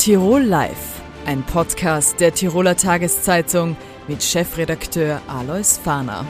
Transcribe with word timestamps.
Tirol 0.00 0.44
Live, 0.44 1.02
ein 1.26 1.42
Podcast 1.42 2.18
der 2.20 2.32
Tiroler 2.32 2.74
Tageszeitung 2.74 3.76
mit 4.08 4.22
Chefredakteur 4.22 5.20
Alois 5.28 5.76
Fahner. 5.76 6.24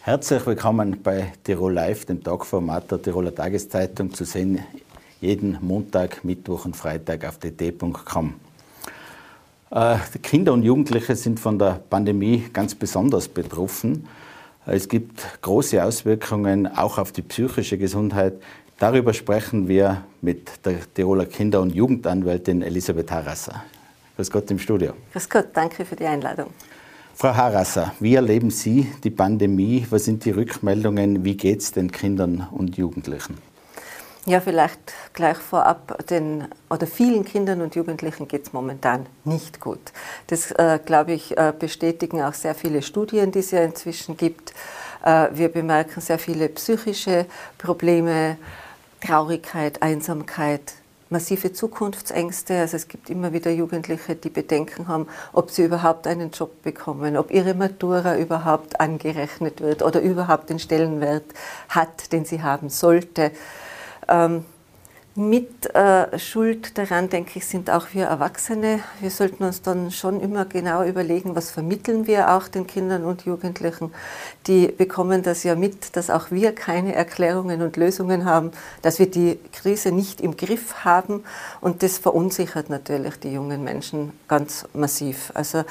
Herzlich 0.00 0.46
willkommen 0.46 1.02
bei 1.02 1.34
Tirol 1.44 1.74
Live, 1.74 2.06
dem 2.06 2.24
Talkformat 2.24 2.90
der 2.90 3.02
Tiroler 3.02 3.34
Tageszeitung, 3.34 4.14
zu 4.14 4.24
sehen 4.24 4.60
jeden 5.20 5.58
Montag, 5.60 6.24
Mittwoch 6.24 6.64
und 6.64 6.76
Freitag 6.76 7.26
auf 7.26 7.36
dt.com. 7.36 8.36
Äh, 9.70 9.96
Kinder 10.22 10.54
und 10.54 10.62
Jugendliche 10.62 11.14
sind 11.14 11.38
von 11.38 11.58
der 11.58 11.78
Pandemie 11.90 12.48
ganz 12.54 12.74
besonders 12.74 13.28
betroffen. 13.28 14.08
Es 14.66 14.88
gibt 14.88 15.42
große 15.42 15.82
Auswirkungen 15.82 16.66
auch 16.66 16.98
auf 16.98 17.12
die 17.12 17.22
psychische 17.22 17.76
Gesundheit. 17.76 18.34
Darüber 18.80 19.12
sprechen 19.12 19.68
wir 19.68 20.04
mit 20.22 20.64
der 20.64 20.78
Tiroler 20.94 21.26
Kinder- 21.26 21.60
und 21.60 21.74
Jugendanwältin 21.74 22.62
Elisabeth 22.62 23.12
Harasser. 23.12 23.62
Grüß 24.16 24.30
Gott 24.30 24.50
im 24.50 24.58
Studio. 24.58 24.94
Grüß 25.12 25.28
Gott, 25.28 25.48
danke 25.52 25.84
für 25.84 25.96
die 25.96 26.06
Einladung. 26.06 26.46
Frau 27.12 27.36
Harasser, 27.36 27.92
wie 28.00 28.14
erleben 28.14 28.50
Sie 28.50 28.90
die 29.04 29.10
Pandemie? 29.10 29.86
Was 29.90 30.06
sind 30.06 30.24
die 30.24 30.30
Rückmeldungen? 30.30 31.26
Wie 31.26 31.36
geht 31.36 31.60
es 31.60 31.72
den 31.72 31.92
Kindern 31.92 32.48
und 32.52 32.78
Jugendlichen? 32.78 33.36
Ja, 34.24 34.40
vielleicht 34.40 34.94
gleich 35.12 35.36
vorab, 35.36 36.06
den, 36.08 36.48
oder 36.70 36.86
vielen 36.86 37.26
Kindern 37.26 37.60
und 37.60 37.74
Jugendlichen 37.74 38.28
geht 38.28 38.46
es 38.46 38.54
momentan 38.54 39.04
nicht 39.24 39.60
gut. 39.60 39.92
Das, 40.28 40.52
äh, 40.52 40.78
glaube 40.82 41.12
ich, 41.12 41.36
äh, 41.36 41.52
bestätigen 41.58 42.22
auch 42.22 42.34
sehr 42.34 42.54
viele 42.54 42.80
Studien, 42.80 43.30
die 43.30 43.40
es 43.40 43.50
ja 43.50 43.62
inzwischen 43.62 44.16
gibt. 44.16 44.54
Äh, 45.04 45.28
wir 45.32 45.50
bemerken 45.50 46.00
sehr 46.00 46.18
viele 46.18 46.48
psychische 46.48 47.26
Probleme, 47.58 48.38
Traurigkeit, 49.00 49.82
Einsamkeit, 49.82 50.74
massive 51.10 51.52
Zukunftsängste. 51.52 52.58
Also 52.58 52.76
es 52.76 52.88
gibt 52.88 53.10
immer 53.10 53.32
wieder 53.32 53.50
Jugendliche, 53.50 54.14
die 54.14 54.30
Bedenken 54.30 54.88
haben, 54.88 55.06
ob 55.32 55.50
sie 55.50 55.64
überhaupt 55.64 56.06
einen 56.06 56.30
Job 56.30 56.62
bekommen, 56.62 57.16
ob 57.16 57.30
ihre 57.30 57.54
Matura 57.54 58.16
überhaupt 58.16 58.80
angerechnet 58.80 59.60
wird 59.60 59.82
oder 59.82 60.00
überhaupt 60.00 60.50
den 60.50 60.58
Stellenwert 60.58 61.24
hat, 61.68 62.12
den 62.12 62.24
sie 62.24 62.42
haben 62.42 62.68
sollte. 62.68 63.32
Ähm, 64.08 64.44
mit 65.16 65.74
äh, 65.74 66.18
Schuld 66.18 66.78
daran, 66.78 67.08
denke 67.10 67.32
ich, 67.38 67.46
sind 67.46 67.68
auch 67.68 67.88
wir 67.92 68.06
Erwachsene. 68.06 68.80
Wir 69.00 69.10
sollten 69.10 69.42
uns 69.42 69.60
dann 69.60 69.90
schon 69.90 70.20
immer 70.20 70.44
genau 70.44 70.84
überlegen, 70.84 71.34
was 71.34 71.50
vermitteln 71.50 72.06
wir 72.06 72.30
auch 72.30 72.46
den 72.46 72.66
Kindern 72.66 73.04
und 73.04 73.24
Jugendlichen. 73.24 73.92
Die 74.46 74.68
bekommen 74.68 75.22
das 75.24 75.42
ja 75.42 75.56
mit, 75.56 75.96
dass 75.96 76.10
auch 76.10 76.30
wir 76.30 76.54
keine 76.54 76.94
Erklärungen 76.94 77.60
und 77.60 77.76
Lösungen 77.76 78.24
haben, 78.24 78.52
dass 78.82 79.00
wir 79.00 79.10
die 79.10 79.38
Krise 79.52 79.90
nicht 79.90 80.20
im 80.20 80.36
Griff 80.36 80.84
haben. 80.84 81.24
Und 81.60 81.82
das 81.82 81.98
verunsichert 81.98 82.70
natürlich 82.70 83.16
die 83.16 83.32
jungen 83.32 83.64
Menschen 83.64 84.12
ganz 84.28 84.66
massiv. 84.74 85.32
Also 85.34 85.64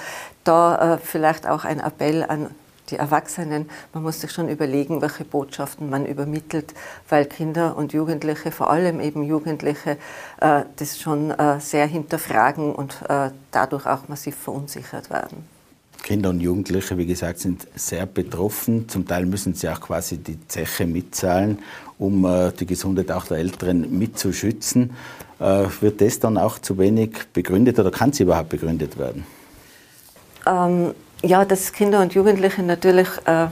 da 0.43 0.95
äh, 0.95 0.97
vielleicht 0.97 1.47
auch 1.47 1.63
ein 1.63 1.79
Appell 1.79 2.23
an 2.23 2.49
die 2.91 2.95
Erwachsenen, 2.95 3.69
man 3.93 4.03
muss 4.03 4.21
sich 4.21 4.31
schon 4.31 4.49
überlegen, 4.49 5.01
welche 5.01 5.25
Botschaften 5.25 5.89
man 5.89 6.05
übermittelt, 6.05 6.73
weil 7.07 7.25
Kinder 7.25 7.77
und 7.77 7.93
Jugendliche, 7.93 8.51
vor 8.51 8.69
allem 8.69 8.99
eben 8.99 9.23
Jugendliche, 9.23 9.97
äh, 10.41 10.63
das 10.75 10.99
schon 10.99 11.31
äh, 11.31 11.59
sehr 11.59 11.87
hinterfragen 11.87 12.73
und 12.73 13.01
äh, 13.07 13.31
dadurch 13.51 13.85
auch 13.85 14.07
massiv 14.07 14.35
verunsichert 14.35 15.09
werden. 15.09 15.45
Kinder 16.01 16.29
und 16.29 16.39
Jugendliche, 16.39 16.97
wie 16.97 17.05
gesagt, 17.05 17.39
sind 17.39 17.67
sehr 17.75 18.05
betroffen. 18.05 18.87
Zum 18.87 19.05
Teil 19.05 19.25
müssen 19.25 19.53
sie 19.53 19.67
auch 19.67 19.81
quasi 19.81 20.17
die 20.17 20.39
Zeche 20.47 20.87
mitzahlen, 20.87 21.59
um 21.97 22.25
die 22.57 22.65
Gesundheit 22.65 23.11
auch 23.11 23.25
der 23.25 23.39
Älteren 23.39 23.99
mitzuschützen. 23.99 24.91
Wird 25.37 25.99
das 25.99 26.19
dann 26.19 26.37
auch 26.37 26.57
zu 26.57 26.77
wenig 26.77 27.17
begründet 27.33 27.79
oder 27.79 27.91
kann 27.91 28.13
sie 28.13 28.23
überhaupt 28.23 28.47
begründet 28.47 28.97
werden? 28.97 29.25
Ähm, 30.47 30.93
ja, 31.21 31.45
dass 31.45 31.73
Kinder 31.73 32.01
und 32.01 32.13
Jugendliche 32.13 32.63
natürlich 32.63 33.09
äh, 33.25 33.47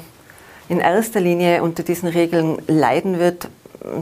in 0.70 0.80
erster 0.80 1.20
Linie 1.20 1.64
unter 1.64 1.84
diesen 1.84 2.10
Regeln 2.10 2.62
leiden 2.68 3.20
wird, 3.20 3.50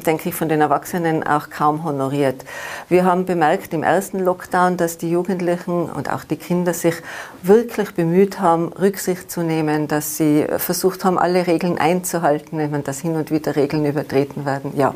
denke 0.06 0.30
ich, 0.30 0.36
von 0.36 0.50
den 0.50 0.62
Erwachsenen 0.62 1.26
auch 1.26 1.50
kaum 1.50 1.84
honoriert. 1.84 2.44
Wir 2.90 3.06
haben 3.06 3.26
bemerkt 3.26 3.74
im 3.74 3.84
ersten 3.84 4.20
Lockdown, 4.20 4.78
dass 4.78 4.98
die 4.98 5.12
Jugendlichen 5.12 5.90
und 5.90 6.12
auch 6.12 6.24
die 6.24 6.38
Kinder 6.38 6.74
sich 6.74 6.96
wirklich 7.44 7.94
bemüht 7.94 8.40
haben, 8.40 8.70
Rücksicht 8.74 9.30
zu 9.30 9.42
nehmen, 9.42 9.88
dass 9.88 10.18
sie 10.18 10.46
versucht 10.58 11.06
haben, 11.06 11.20
alle 11.20 11.46
Regeln 11.46 11.78
einzuhalten, 11.78 12.58
wenn 12.58 12.84
das 12.84 13.00
hin 13.00 13.16
und 13.16 13.32
wieder 13.32 13.56
Regeln 13.56 13.86
übertreten 13.86 14.46
werden. 14.46 14.74
Ja, 14.76 14.94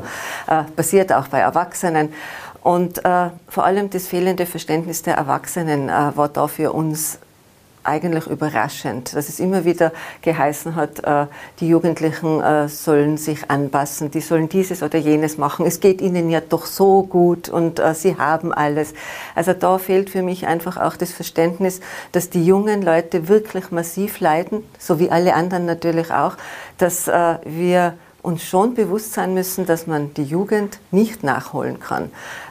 äh, 0.47 0.63
passiert 0.75 1.13
auch 1.13 1.27
bei 1.27 1.39
Erwachsenen. 1.39 2.13
Und 2.61 3.05
äh, 3.05 3.29
vor 3.47 3.65
allem 3.65 3.89
das 3.89 4.07
fehlende 4.07 4.45
Verständnis 4.45 5.01
der 5.03 5.15
Erwachsenen 5.15 5.89
äh, 5.89 6.11
war 6.15 6.29
da 6.29 6.47
für 6.47 6.73
uns 6.73 7.19
eigentlich 7.83 8.27
überraschend, 8.27 9.15
dass 9.15 9.29
es 9.29 9.39
immer 9.39 9.65
wieder 9.65 9.91
geheißen 10.21 10.75
hat, 10.75 11.03
äh, 11.03 11.27
die 11.59 11.69
Jugendlichen 11.69 12.41
äh, 12.41 12.67
sollen 12.67 13.17
sich 13.17 13.49
anpassen, 13.49 14.11
die 14.11 14.21
sollen 14.21 14.49
dieses 14.49 14.83
oder 14.83 14.99
jenes 14.99 15.37
machen. 15.37 15.65
Es 15.65 15.79
geht 15.79 16.01
ihnen 16.01 16.29
ja 16.29 16.41
doch 16.41 16.65
so 16.65 17.03
gut 17.03 17.49
und 17.49 17.79
äh, 17.79 17.93
sie 17.93 18.17
haben 18.17 18.53
alles. 18.53 18.93
Also 19.35 19.53
da 19.53 19.77
fehlt 19.77 20.09
für 20.09 20.21
mich 20.21 20.47
einfach 20.47 20.77
auch 20.77 20.95
das 20.95 21.11
Verständnis, 21.11 21.79
dass 22.11 22.29
die 22.29 22.45
jungen 22.45 22.81
Leute 22.81 23.27
wirklich 23.27 23.71
massiv 23.71 24.19
leiden, 24.19 24.63
so 24.77 24.99
wie 24.99 25.09
alle 25.09 25.33
anderen 25.33 25.65
natürlich 25.65 26.11
auch, 26.11 26.35
dass 26.77 27.07
wir 27.07 27.93
uns 28.21 28.43
schon 28.43 28.73
bewusst 28.73 29.13
sein 29.13 29.33
müssen, 29.33 29.65
dass 29.65 29.87
man 29.87 30.13
die 30.13 30.23
Jugend 30.23 30.79
nicht 30.91 31.23
nachholen 31.23 31.79
kann. 31.79 32.05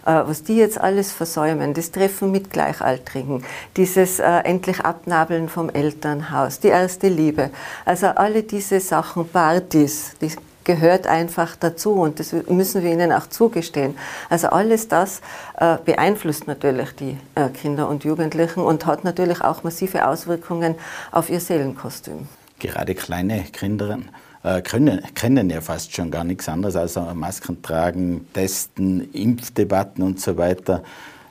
Äh, 0.06 0.22
was 0.26 0.42
die 0.42 0.56
jetzt 0.56 0.80
alles 0.80 1.12
versäumen, 1.12 1.74
das 1.74 1.90
Treffen 1.90 2.30
mit 2.30 2.50
Gleichaltrigen, 2.50 3.44
dieses 3.76 4.18
äh, 4.18 4.26
endlich 4.44 4.80
Abnabeln 4.80 5.48
vom 5.48 5.68
Elternhaus, 5.70 6.60
die 6.60 6.68
erste 6.68 7.08
Liebe, 7.08 7.50
also 7.84 8.06
alle 8.08 8.42
diese 8.42 8.80
Sachen, 8.80 9.28
Partys, 9.28 10.12
die 10.20 10.32
gehört 10.68 11.06
einfach 11.06 11.56
dazu 11.56 11.94
und 11.94 12.20
das 12.20 12.32
müssen 12.32 12.82
wir 12.82 12.92
ihnen 12.92 13.10
auch 13.10 13.26
zugestehen. 13.26 13.96
Also 14.28 14.48
alles 14.48 14.86
das 14.86 15.22
äh, 15.56 15.78
beeinflusst 15.82 16.46
natürlich 16.46 16.92
die 16.94 17.16
äh, 17.34 17.48
Kinder 17.48 17.88
und 17.88 18.04
Jugendlichen 18.04 18.60
und 18.60 18.84
hat 18.84 19.02
natürlich 19.02 19.40
auch 19.40 19.62
massive 19.62 20.06
Auswirkungen 20.06 20.74
auf 21.10 21.30
ihr 21.30 21.40
Seelenkostüm. 21.40 22.28
Gerade 22.58 22.94
kleine 22.94 23.44
Kinder 23.44 23.98
äh, 24.48 24.62
können, 24.62 25.02
kennen 25.14 25.50
ja 25.50 25.60
fast 25.60 25.94
schon 25.94 26.10
gar 26.10 26.24
nichts 26.24 26.48
anderes 26.48 26.74
als 26.74 26.96
Masken 27.14 27.60
tragen, 27.62 28.26
testen, 28.32 29.12
Impfdebatten 29.12 30.02
und 30.02 30.20
so 30.20 30.36
weiter. 30.38 30.82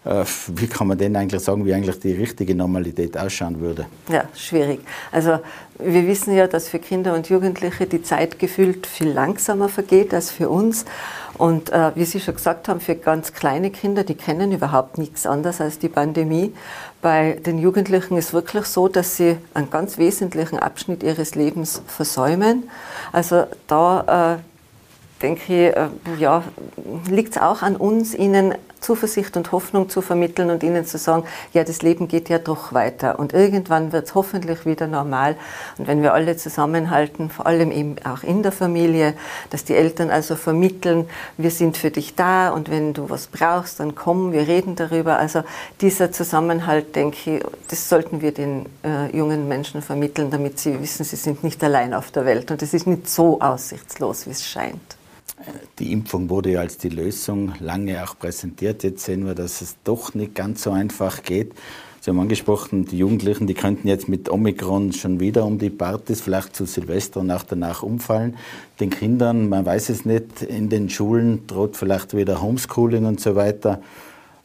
Äh, 0.07 0.23
wie 0.55 0.67
kann 0.67 0.87
man 0.87 0.97
denn 0.97 1.15
eigentlich 1.15 1.43
sagen, 1.43 1.65
wie 1.65 1.73
eigentlich 1.73 1.99
die 1.99 2.13
richtige 2.13 2.55
Normalität 2.55 3.17
ausschauen 3.17 3.59
würde? 3.59 3.87
Ja, 4.09 4.23
schwierig. 4.33 4.79
Also 5.11 5.39
wir 5.79 6.07
wissen 6.07 6.33
ja, 6.33 6.47
dass 6.47 6.69
für 6.69 6.79
Kinder 6.79 7.13
und 7.13 7.27
Jugendliche 7.27 7.87
die 7.87 8.01
Zeit 8.01 8.39
gefühlt 8.39 8.87
viel 8.87 9.09
langsamer 9.09 9.67
vergeht 9.67 10.13
als 10.13 10.31
für 10.31 10.49
uns. 10.49 10.85
Und 11.37 11.71
äh, 11.71 11.91
wie 11.95 12.05
Sie 12.05 12.21
schon 12.21 12.35
gesagt 12.35 12.69
haben, 12.69 12.79
für 12.79 12.95
ganz 12.95 13.33
kleine 13.33 13.69
Kinder, 13.69 14.03
die 14.03 14.15
kennen 14.15 14.53
überhaupt 14.53 14.97
nichts 14.97 15.25
anderes 15.25 15.59
als 15.59 15.77
die 15.77 15.89
Pandemie. 15.89 16.53
Bei 17.01 17.33
den 17.45 17.59
Jugendlichen 17.59 18.17
ist 18.17 18.33
wirklich 18.33 18.65
so, 18.65 18.87
dass 18.87 19.17
sie 19.17 19.37
einen 19.53 19.69
ganz 19.69 19.97
wesentlichen 19.97 20.57
Abschnitt 20.57 21.03
ihres 21.03 21.35
Lebens 21.35 21.81
versäumen. 21.85 22.69
Also 23.11 23.43
da 23.67 24.37
äh, 24.37 25.21
denke 25.21 25.41
ich, 25.47 25.75
äh, 25.75 25.89
ja, 26.17 26.43
liegt 27.09 27.35
es 27.35 27.41
auch 27.41 27.61
an 27.61 27.75
uns, 27.75 28.15
ihnen 28.15 28.55
Zuversicht 28.79 29.37
und 29.37 29.51
Hoffnung 29.51 29.89
zu 29.89 30.01
vermitteln 30.01 30.49
und 30.49 30.63
ihnen 30.63 30.85
zu 30.85 30.97
sagen, 30.97 31.23
ja, 31.53 31.63
das 31.63 31.81
Leben 31.81 32.07
geht 32.07 32.29
ja 32.29 32.39
doch 32.39 32.73
weiter 32.73 33.19
und 33.19 33.33
irgendwann 33.33 33.91
wird 33.91 34.07
es 34.07 34.15
hoffentlich 34.15 34.65
wieder 34.65 34.87
normal. 34.87 35.35
Und 35.77 35.87
wenn 35.87 36.01
wir 36.01 36.13
alle 36.13 36.37
zusammenhalten, 36.37 37.29
vor 37.29 37.45
allem 37.45 37.71
eben 37.71 37.95
auch 38.03 38.23
in 38.23 38.43
der 38.43 38.51
Familie, 38.51 39.13
dass 39.49 39.63
die 39.63 39.75
Eltern 39.75 40.09
also 40.09 40.35
vermitteln, 40.35 41.09
wir 41.37 41.51
sind 41.51 41.77
für 41.77 41.91
dich 41.91 42.15
da 42.15 42.49
und 42.49 42.69
wenn 42.69 42.93
du 42.93 43.09
was 43.09 43.27
brauchst, 43.27 43.79
dann 43.79 43.95
komm, 43.95 44.31
wir 44.31 44.47
reden 44.47 44.75
darüber. 44.75 45.17
Also 45.17 45.43
dieser 45.81 46.11
Zusammenhalt, 46.11 46.95
denke 46.95 47.17
ich, 47.37 47.43
das 47.69 47.89
sollten 47.89 48.21
wir 48.21 48.31
den 48.31 48.65
äh, 48.83 49.15
jungen 49.15 49.47
Menschen 49.47 49.81
vermitteln, 49.81 50.31
damit 50.31 50.59
sie 50.59 50.79
wissen, 50.81 51.03
sie 51.03 51.15
sind 51.15 51.43
nicht 51.43 51.63
allein 51.63 51.93
auf 51.93 52.11
der 52.11 52.25
Welt 52.25 52.51
und 52.51 52.61
es 52.61 52.73
ist 52.73 52.87
nicht 52.87 53.09
so 53.09 53.39
aussichtslos, 53.39 54.25
wie 54.25 54.31
es 54.31 54.45
scheint. 54.45 54.96
Die 55.79 55.91
Impfung 55.91 56.29
wurde 56.29 56.53
ja 56.53 56.61
als 56.61 56.77
die 56.77 56.89
Lösung 56.89 57.53
lange 57.59 58.03
auch 58.03 58.17
präsentiert. 58.17 58.83
Jetzt 58.83 59.05
sehen 59.05 59.25
wir, 59.25 59.35
dass 59.35 59.61
es 59.61 59.75
doch 59.83 60.15
nicht 60.15 60.33
ganz 60.33 60.63
so 60.63 60.71
einfach 60.71 61.21
geht. 61.21 61.53
Sie 62.01 62.11
haben 62.11 62.19
angesprochen, 62.19 62.85
die 62.85 62.97
Jugendlichen, 62.97 63.47
die 63.47 63.53
könnten 63.53 63.87
jetzt 63.87 64.07
mit 64.07 64.29
Omikron 64.29 64.93
schon 64.93 65.19
wieder 65.19 65.45
um 65.45 65.59
die 65.59 65.69
Partys, 65.69 66.21
vielleicht 66.21 66.55
zu 66.55 66.65
Silvester 66.65 67.19
und 67.19 67.29
auch 67.31 67.43
danach 67.43 67.83
umfallen. 67.83 68.37
Den 68.79 68.89
Kindern, 68.89 69.49
man 69.49 69.65
weiß 69.65 69.89
es 69.89 70.05
nicht, 70.05 70.41
in 70.41 70.69
den 70.69 70.89
Schulen 70.89 71.45
droht 71.47 71.75
vielleicht 71.75 72.15
wieder 72.15 72.41
Homeschooling 72.41 73.05
und 73.05 73.19
so 73.19 73.35
weiter. 73.35 73.81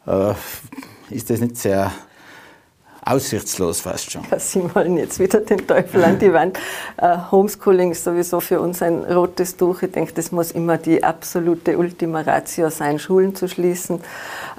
Äh, 0.05 0.33
ist 1.09 1.29
das 1.29 1.39
nicht 1.39 1.57
sehr 1.57 1.91
aussichtslos 3.05 3.81
fast 3.81 4.11
schon. 4.11 4.23
Ja, 4.31 4.39
Sie 4.39 4.63
wollen 4.73 4.97
jetzt 4.97 5.19
wieder 5.19 5.39
den 5.39 5.65
Teufel 5.67 6.03
an 6.03 6.19
die 6.19 6.31
Wand. 6.31 6.57
Äh, 6.97 7.17
Homeschooling 7.31 7.91
ist 7.91 8.03
sowieso 8.03 8.39
für 8.39 8.61
uns 8.61 8.81
ein 8.81 9.03
rotes 9.03 9.57
Tuch. 9.57 9.81
Ich 9.81 9.91
denke, 9.91 10.13
das 10.13 10.31
muss 10.31 10.51
immer 10.51 10.77
die 10.77 11.03
absolute 11.03 11.77
Ultima 11.77 12.21
Ratio 12.21 12.69
sein, 12.69 12.99
Schulen 12.99 13.35
zu 13.35 13.47
schließen. 13.47 14.01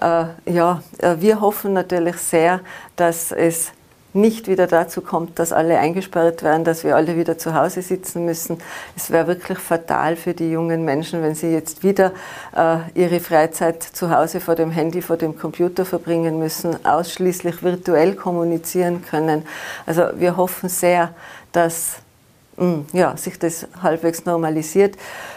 Äh, 0.00 0.26
ja, 0.46 0.82
äh, 0.98 1.16
wir 1.20 1.40
hoffen 1.40 1.72
natürlich 1.72 2.16
sehr, 2.16 2.60
dass 2.96 3.32
es 3.32 3.72
nicht 4.14 4.46
wieder 4.46 4.66
dazu 4.66 5.00
kommt, 5.00 5.38
dass 5.38 5.52
alle 5.52 5.78
eingesperrt 5.78 6.42
werden, 6.42 6.64
dass 6.64 6.84
wir 6.84 6.96
alle 6.96 7.16
wieder 7.16 7.36
zu 7.36 7.54
Hause 7.54 7.82
sitzen 7.82 8.24
müssen. 8.24 8.58
Es 8.96 9.10
wäre 9.10 9.26
wirklich 9.26 9.58
fatal 9.58 10.16
für 10.16 10.34
die 10.34 10.50
jungen 10.50 10.84
Menschen, 10.84 11.20
wenn 11.22 11.34
sie 11.34 11.52
jetzt 11.52 11.82
wieder 11.82 12.12
äh, 12.56 12.78
ihre 12.94 13.20
Freizeit 13.20 13.82
zu 13.82 14.10
Hause 14.10 14.40
vor 14.40 14.54
dem 14.54 14.70
Handy, 14.70 15.02
vor 15.02 15.16
dem 15.16 15.36
Computer 15.36 15.84
verbringen 15.84 16.38
müssen, 16.38 16.86
ausschließlich 16.86 17.62
virtuell 17.62 18.14
kommunizieren 18.14 19.04
können. 19.04 19.44
Also 19.84 20.04
wir 20.14 20.36
hoffen 20.36 20.68
sehr, 20.68 21.10
dass 21.50 21.96
hm, 22.56 22.86
ja, 22.92 23.16
sich 23.16 23.38
das 23.38 23.66
halbwegs 23.82 24.24
normalisiert. 24.24 24.96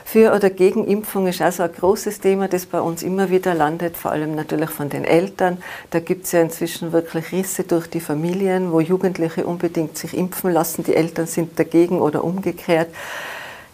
Für 0.09 0.33
oder 0.33 0.50
gegen 0.50 0.86
Impfung 0.86 1.27
ist 1.27 1.42
also 1.42 1.63
ein 1.63 1.74
großes 1.74 2.21
Thema, 2.21 2.48
das 2.48 2.65
bei 2.65 2.80
uns 2.80 3.04
immer 3.04 3.30
wieder 3.30 3.54
landet, 3.54 3.98
vor 3.98 4.12
allem 4.12 4.36
natürlich 4.36 4.69
von 4.69 4.88
den 4.89 5.04
Eltern. 5.04 5.57
Da 5.89 6.00
gibt 6.00 6.24
es 6.24 6.31
ja 6.31 6.39
inzwischen 6.39 6.94
wirklich 6.94 7.33
Risse 7.33 7.65
durch 7.65 7.88
die 7.88 8.00
Familien, 8.00 8.71
wo 8.71 8.80
Jugendliche 8.80 9.45
unbedingt 9.45 9.98
sich 9.98 10.15
impfen 10.15 10.54
lassen. 10.54 10.86
Die 10.86 10.95
Eltern 10.95 11.27
sind 11.27 11.59
dagegen 11.59 12.00
oder 12.00 12.24
umgekehrt. 12.24 12.88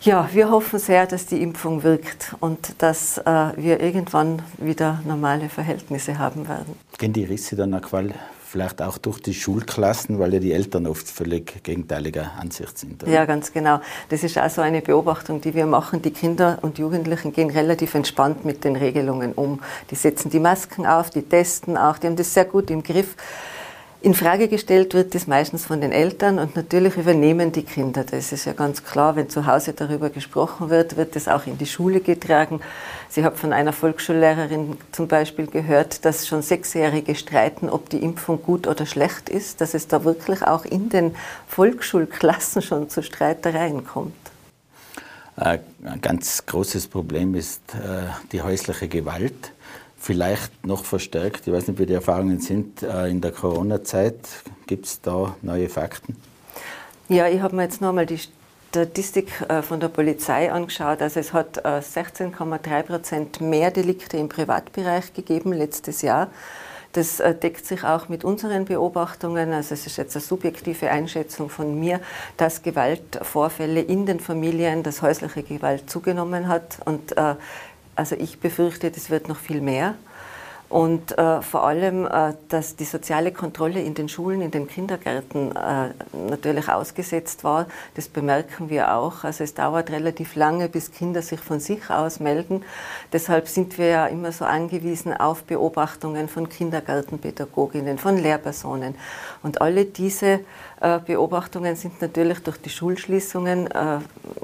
Ja, 0.02 0.28
wir 0.34 0.50
hoffen 0.50 0.80
sehr, 0.80 1.06
dass 1.06 1.28
die 1.28 1.40
Impfung 1.40 1.84
wirkt 1.84 2.34
und 2.40 2.82
dass 2.82 3.20
äh, 3.20 3.52
wir 3.56 3.80
irgendwann 3.80 4.42
wieder 4.58 5.04
normale 5.06 5.50
Verhältnisse 5.50 6.18
haben 6.18 6.48
werden. 6.48 6.74
Gehen 6.98 7.14
die 7.14 7.26
Risse 7.26 7.56
dann 7.56 7.76
auch 7.76 7.84
vielleicht 8.54 8.84
auch 8.84 9.00
durch 9.00 9.20
die 9.20 9.34
Schulklassen, 9.34 10.20
weil 10.20 10.36
ja 10.36 10.40
die 10.40 10.54
Eltern 10.54 10.86
oft 10.86 11.08
völlig 11.08 11.64
gegenteiliger 11.64 12.34
Ansicht 12.40 12.78
sind. 12.78 13.02
Oder? 13.02 13.12
Ja, 13.12 13.26
ganz 13.26 13.52
genau. 13.52 13.80
Das 14.10 14.24
ist 14.24 14.38
also 14.38 14.62
eine 14.62 14.82
Beobachtung, 14.82 15.42
die 15.42 15.56
wir 15.56 15.66
machen. 15.66 16.04
Die 16.04 16.12
Kinder 16.12 16.60
und 16.62 16.78
Jugendlichen 16.78 17.34
gehen 17.34 17.50
relativ 17.50 17.96
entspannt 17.96 18.46
mit 18.46 18.64
den 18.64 18.76
Regelungen 18.76 19.34
um. 19.34 19.60
Die 19.90 19.96
setzen 19.96 20.30
die 20.30 20.40
Masken 20.40 20.86
auf, 20.86 21.10
die 21.10 21.24
testen 21.24 21.78
auch, 21.78 21.98
die 21.98 22.06
haben 22.06 22.16
das 22.16 22.32
sehr 22.32 22.46
gut 22.46 22.70
im 22.70 22.84
Griff. 22.84 23.16
In 24.04 24.16
Frage 24.16 24.50
gestellt 24.50 24.96
wird 24.96 25.16
das 25.16 25.28
meistens 25.28 25.66
von 25.66 25.80
den 25.80 25.94
Eltern 25.94 26.38
und 26.38 26.58
natürlich 26.58 26.98
übernehmen 26.98 27.54
die 27.54 27.64
Kinder. 27.64 28.04
Das 28.04 28.34
ist 28.34 28.44
ja 28.44 28.52
ganz 28.52 28.84
klar, 28.84 29.16
wenn 29.16 29.30
zu 29.30 29.48
Hause 29.48 29.72
darüber 29.72 30.10
gesprochen 30.10 30.70
wird, 30.70 30.98
wird 30.98 31.16
das 31.16 31.30
auch 31.30 31.48
in 31.48 31.58
die 31.58 31.66
Schule 31.66 32.02
getragen. 32.02 32.60
Sie 33.08 33.24
hat 33.24 33.38
von 33.38 33.54
einer 33.54 33.72
Volksschullehrerin 33.72 34.76
zum 34.92 35.08
Beispiel 35.08 35.48
gehört, 35.48 36.04
dass 36.04 36.28
schon 36.28 36.42
Sechsjährige 36.42 37.16
streiten, 37.16 37.70
ob 37.70 37.90
die 37.90 38.00
Impfung 38.00 38.44
gut 38.44 38.68
oder 38.68 38.86
schlecht 38.86 39.30
ist, 39.30 39.62
dass 39.62 39.74
es 39.74 39.88
da 39.88 40.04
wirklich 40.04 40.42
auch 40.42 40.66
in 40.66 40.90
den 40.90 41.16
Volksschulklassen 41.48 42.62
schon 42.62 42.90
zu 42.90 43.04
Streitereien 43.04 43.86
kommt. 43.86 44.14
Ein 45.38 45.62
ganz 46.02 46.46
großes 46.46 46.88
Problem 46.88 47.36
ist 47.36 47.62
äh, 47.74 48.08
die 48.34 48.42
häusliche 48.42 48.90
Gewalt 48.90 49.54
vielleicht 50.04 50.66
noch 50.66 50.84
verstärkt. 50.84 51.48
Ich 51.48 51.54
weiß 51.54 51.70
nicht, 51.70 51.80
wie 51.80 51.86
die 51.86 51.94
Erfahrungen 51.94 52.42
sind 52.42 52.84
äh, 52.84 53.08
in 53.08 53.22
der 53.22 53.32
Corona-Zeit. 53.32 54.18
Gibt 54.68 54.86
es 54.86 55.00
da 55.00 55.36
neue 55.42 55.70
Fakten? 55.70 56.18
Ja, 57.08 57.30
ich 57.30 57.42
habe 57.42 57.56
mir 57.56 57.64
jetzt 57.64 57.80
nochmal 57.80 58.06
die 58.06 58.20
Statistik 58.70 59.32
äh, 59.48 59.62
von 59.62 59.80
der 59.80 59.88
Polizei 59.88 60.52
angeschaut. 60.52 61.02
Also 61.02 61.22
es 61.22 61.32
hat 61.32 61.66
16,3 61.66 62.80
äh, 62.80 62.84
Prozent 62.84 63.40
mehr 63.40 63.72
Delikte 63.72 64.18
im 64.18 64.28
Privatbereich 64.28 65.14
gegeben 65.14 65.54
letztes 65.54 66.02
Jahr. 66.02 66.28
Das 66.92 67.18
deckt 67.18 67.66
sich 67.66 67.84
auch 67.84 68.08
mit 68.08 68.24
unseren 68.24 68.66
Beobachtungen. 68.66 69.52
Also 69.52 69.74
es 69.74 69.88
ist 69.88 69.98
jetzt 69.98 70.16
eine 70.16 70.22
subjektive 70.22 70.92
Einschätzung 70.92 71.50
von 71.50 71.80
mir, 71.80 72.00
dass 72.38 72.62
Gewaltvorfälle 72.62 73.82
in 73.82 74.06
den 74.06 74.20
Familien, 74.20 74.84
dass 74.84 75.02
häusliche 75.02 75.42
Gewalt 75.42 75.90
zugenommen 75.90 76.48
hat. 76.48 76.78
Und 76.86 77.16
also 77.96 78.16
ich 78.16 78.40
befürchte, 78.40 78.92
das 78.92 79.10
wird 79.10 79.28
noch 79.28 79.40
viel 79.40 79.62
mehr. 79.62 79.96
Und 80.74 81.16
äh, 81.20 81.44
vor 81.44 81.68
allem, 81.68 82.08
äh, 82.08 82.34
dass 82.50 82.76
die 82.76 82.86
soziale 82.86 83.32
Kontrolle 83.32 83.80
in 83.80 83.94
den 83.94 84.10
Schulen, 84.10 84.42
in 84.42 84.50
den 84.50 84.68
Kindergärten 84.68 85.56
äh, 85.56 85.90
natürlich 86.28 86.68
ausgesetzt 86.68 87.44
war, 87.44 87.68
das 87.94 88.08
bemerken 88.08 88.72
wir 88.72 88.96
auch. 88.96 89.24
Also 89.24 89.44
es 89.44 89.54
dauert 89.54 89.92
relativ 89.92 90.36
lange, 90.36 90.70
bis 90.70 90.92
Kinder 90.92 91.22
sich 91.22 91.40
von 91.40 91.60
sich 91.60 91.92
aus 91.92 92.20
melden. 92.20 92.64
Deshalb 93.12 93.50
sind 93.50 93.78
wir 93.78 93.86
ja 93.86 94.08
immer 94.08 94.32
so 94.32 94.46
angewiesen 94.46 95.14
auf 95.16 95.44
Beobachtungen 95.44 96.28
von 96.28 96.50
Kindergartenpädagoginnen, 96.50 98.00
von 98.00 98.18
Lehrpersonen. 98.18 98.96
Und 99.44 99.62
alle 99.62 99.86
diese 99.86 100.40
äh, 100.82 100.98
Beobachtungen 101.06 101.76
sind 101.76 102.02
natürlich 102.02 102.40
durch 102.40 102.58
die 102.58 102.72
Schulschließungen 102.72 103.70
äh, 103.70 104.00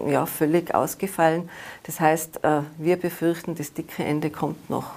ja, 0.05 0.27
völlig 0.27 0.75
ausgefallen. 0.75 1.49
Das 1.87 1.99
heißt, 1.99 2.43
äh, 2.43 2.61
wir 2.77 2.97
befürchten, 2.97 3.55
das 3.55 3.73
dicke 3.73 4.03
Ende 4.03 4.29
kommt 4.29 4.69
noch. 4.69 4.91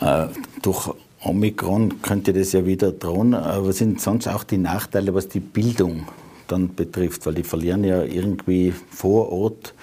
Äh, 0.00 0.26
durch 0.62 0.90
Omikron 1.22 2.02
könnte 2.02 2.32
das 2.32 2.52
ja 2.52 2.64
wieder 2.64 2.92
drohen. 2.92 3.32
Was 3.32 3.78
sind 3.78 4.00
sonst 4.00 4.28
auch 4.28 4.44
die 4.44 4.58
Nachteile, 4.58 5.14
was 5.14 5.28
die 5.28 5.40
Bildung 5.40 6.06
dann 6.48 6.74
betrifft? 6.74 7.26
Weil 7.26 7.34
die 7.34 7.42
verlieren 7.42 7.84
ja 7.84 8.02
irgendwie 8.02 8.72
vor 8.90 9.30
Ort 9.30 9.74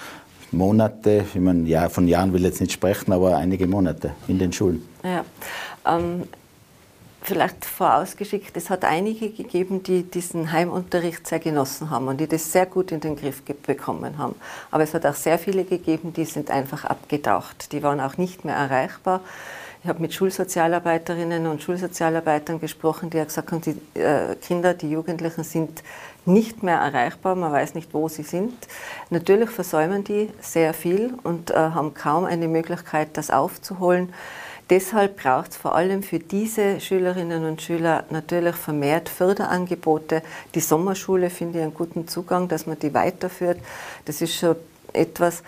Monate, 0.52 1.26
ich 1.34 1.42
meine, 1.42 1.68
ja, 1.68 1.90
von 1.90 2.08
Jahren 2.08 2.32
will 2.34 2.42
ich 2.42 2.48
jetzt 2.48 2.62
nicht 2.62 2.72
sprechen, 2.72 3.12
aber 3.12 3.36
einige 3.36 3.68
Monate 3.68 4.12
in 4.28 4.40
den 4.40 4.54
Schulen. 4.54 4.82
Ja, 5.04 5.26
ähm, 5.86 6.24
vielleicht 7.28 7.66
vorausgeschickt, 7.66 8.56
es 8.56 8.70
hat 8.70 8.86
einige 8.86 9.30
gegeben, 9.30 9.84
die 9.84 10.04
diesen 10.04 10.54
Heimunterricht 10.54 11.28
sehr 11.28 11.40
genossen 11.40 11.90
haben 11.90 12.08
und 12.08 12.22
die 12.22 12.28
das 12.28 12.54
sehr 12.54 12.66
gut 12.66 12.94
in 12.94 13.02
den 13.02 13.18
Griff 13.18 13.42
bekommen 13.44 14.18
haben. 14.18 14.36
Aber 14.72 14.84
es 14.84 14.94
hat 14.94 15.06
auch 15.06 15.14
sehr 15.14 15.38
viele 15.38 15.66
gegeben, 15.66 16.14
die 16.14 16.24
sind 16.24 16.50
einfach 16.50 16.86
abgetaucht. 16.86 17.74
Die 17.74 17.84
waren 17.84 18.00
auch 18.00 18.18
nicht 18.18 18.46
mehr 18.46 18.56
erreichbar. 18.56 19.20
Ich 19.84 19.90
habe 19.90 20.02
mit 20.02 20.14
Schulsozialarbeiterinnen 20.14 21.48
und 21.48 21.62
Schulsozialarbeitern 21.62 22.62
gesprochen, 22.62 23.10
die 23.10 23.22
gesagt 23.22 23.52
haben, 23.52 23.62
die 23.62 24.00
äh, 24.00 24.36
Kinder, 24.36 24.74
die 24.74 24.90
Jugendlichen 24.90 25.44
sind 25.44 25.84
nicht 26.26 26.64
mehr 26.64 26.78
erreichbar, 26.78 27.36
man 27.36 27.52
weiß 27.52 27.76
nicht, 27.76 27.94
wo 27.94 28.08
sie 28.08 28.24
sind. 28.24 28.54
Natürlich 29.10 29.50
versäumen 29.50 30.06
die 30.06 30.30
sehr 30.40 30.74
viel 30.74 31.14
und 31.24 31.52
äh, 31.52 31.56
haben 31.56 31.94
kaum 31.94 32.24
eine 32.24 32.48
Möglichkeit, 32.48 33.10
das 33.14 33.30
aufzuholen. 33.32 34.14
Deshalb 34.70 35.18
braucht 35.18 35.52
es 35.52 35.58
vor 35.58 35.76
allem 35.76 36.04
für 36.04 36.20
diese 36.20 36.82
Schülerinnen 36.82 37.46
und 37.46 37.62
Schüler 37.62 38.04
natürlich 38.10 38.56
vermehrt 38.56 39.08
Förderangebote. 39.08 40.22
Die 40.56 40.60
Sommerschule 40.60 41.30
finde 41.30 41.60
ich 41.60 41.64
einen 41.64 41.74
guten 41.74 42.08
Zugang, 42.08 42.50
dass 42.50 42.66
man 42.66 42.78
die 42.78 42.94
weiterführt. 42.94 43.60
Das 44.06 44.22
ist 44.22 44.36
schon 44.36 44.58
etwas, 44.92 45.42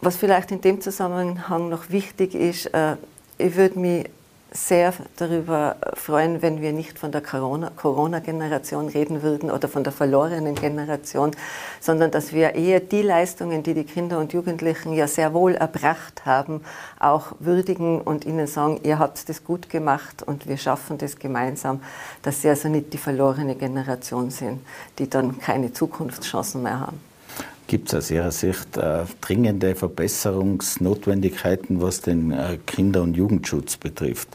was 0.00 0.16
vielleicht 0.16 0.50
in 0.50 0.60
dem 0.60 0.80
Zusammenhang 0.80 1.68
noch 1.68 1.90
wichtig 1.90 2.34
ist. 2.34 2.66
Äh, 2.66 2.96
ich 3.38 3.54
würde 3.54 3.78
mich 3.78 4.10
sehr 4.52 4.92
darüber 5.16 5.76
freuen, 5.94 6.40
wenn 6.40 6.60
wir 6.60 6.72
nicht 6.72 6.98
von 6.98 7.12
der 7.12 7.20
Corona-Generation 7.20 8.88
reden 8.88 9.22
würden 9.22 9.50
oder 9.50 9.68
von 9.68 9.84
der 9.84 9.92
verlorenen 9.92 10.54
Generation, 10.54 11.32
sondern 11.80 12.10
dass 12.10 12.32
wir 12.32 12.54
eher 12.54 12.80
die 12.80 13.02
Leistungen, 13.02 13.62
die 13.62 13.74
die 13.74 13.84
Kinder 13.84 14.18
und 14.18 14.32
Jugendlichen 14.32 14.92
ja 14.92 15.08
sehr 15.08 15.34
wohl 15.34 15.54
erbracht 15.54 16.24
haben, 16.24 16.62
auch 16.98 17.32
würdigen 17.40 18.00
und 18.00 18.24
ihnen 18.24 18.46
sagen, 18.46 18.80
ihr 18.84 18.98
habt 18.98 19.28
das 19.28 19.44
gut 19.44 19.68
gemacht 19.68 20.22
und 20.22 20.46
wir 20.46 20.56
schaffen 20.56 20.96
das 20.98 21.18
gemeinsam, 21.18 21.82
dass 22.22 22.42
sie 22.42 22.48
also 22.48 22.68
nicht 22.68 22.92
die 22.92 22.98
verlorene 22.98 23.56
Generation 23.56 24.30
sind, 24.30 24.60
die 24.98 25.10
dann 25.10 25.38
keine 25.38 25.72
Zukunftschancen 25.72 26.62
mehr 26.62 26.80
haben. 26.80 27.00
Gibt 27.66 27.88
es 27.88 27.94
aus 27.94 28.10
Ihrer 28.12 28.30
Sicht 28.30 28.76
äh, 28.76 29.06
dringende 29.20 29.74
Verbesserungsnotwendigkeiten, 29.74 31.82
was 31.82 32.00
den 32.00 32.30
äh, 32.30 32.58
Kinder- 32.64 33.02
und 33.02 33.16
Jugendschutz 33.16 33.76
betrifft? 33.76 34.28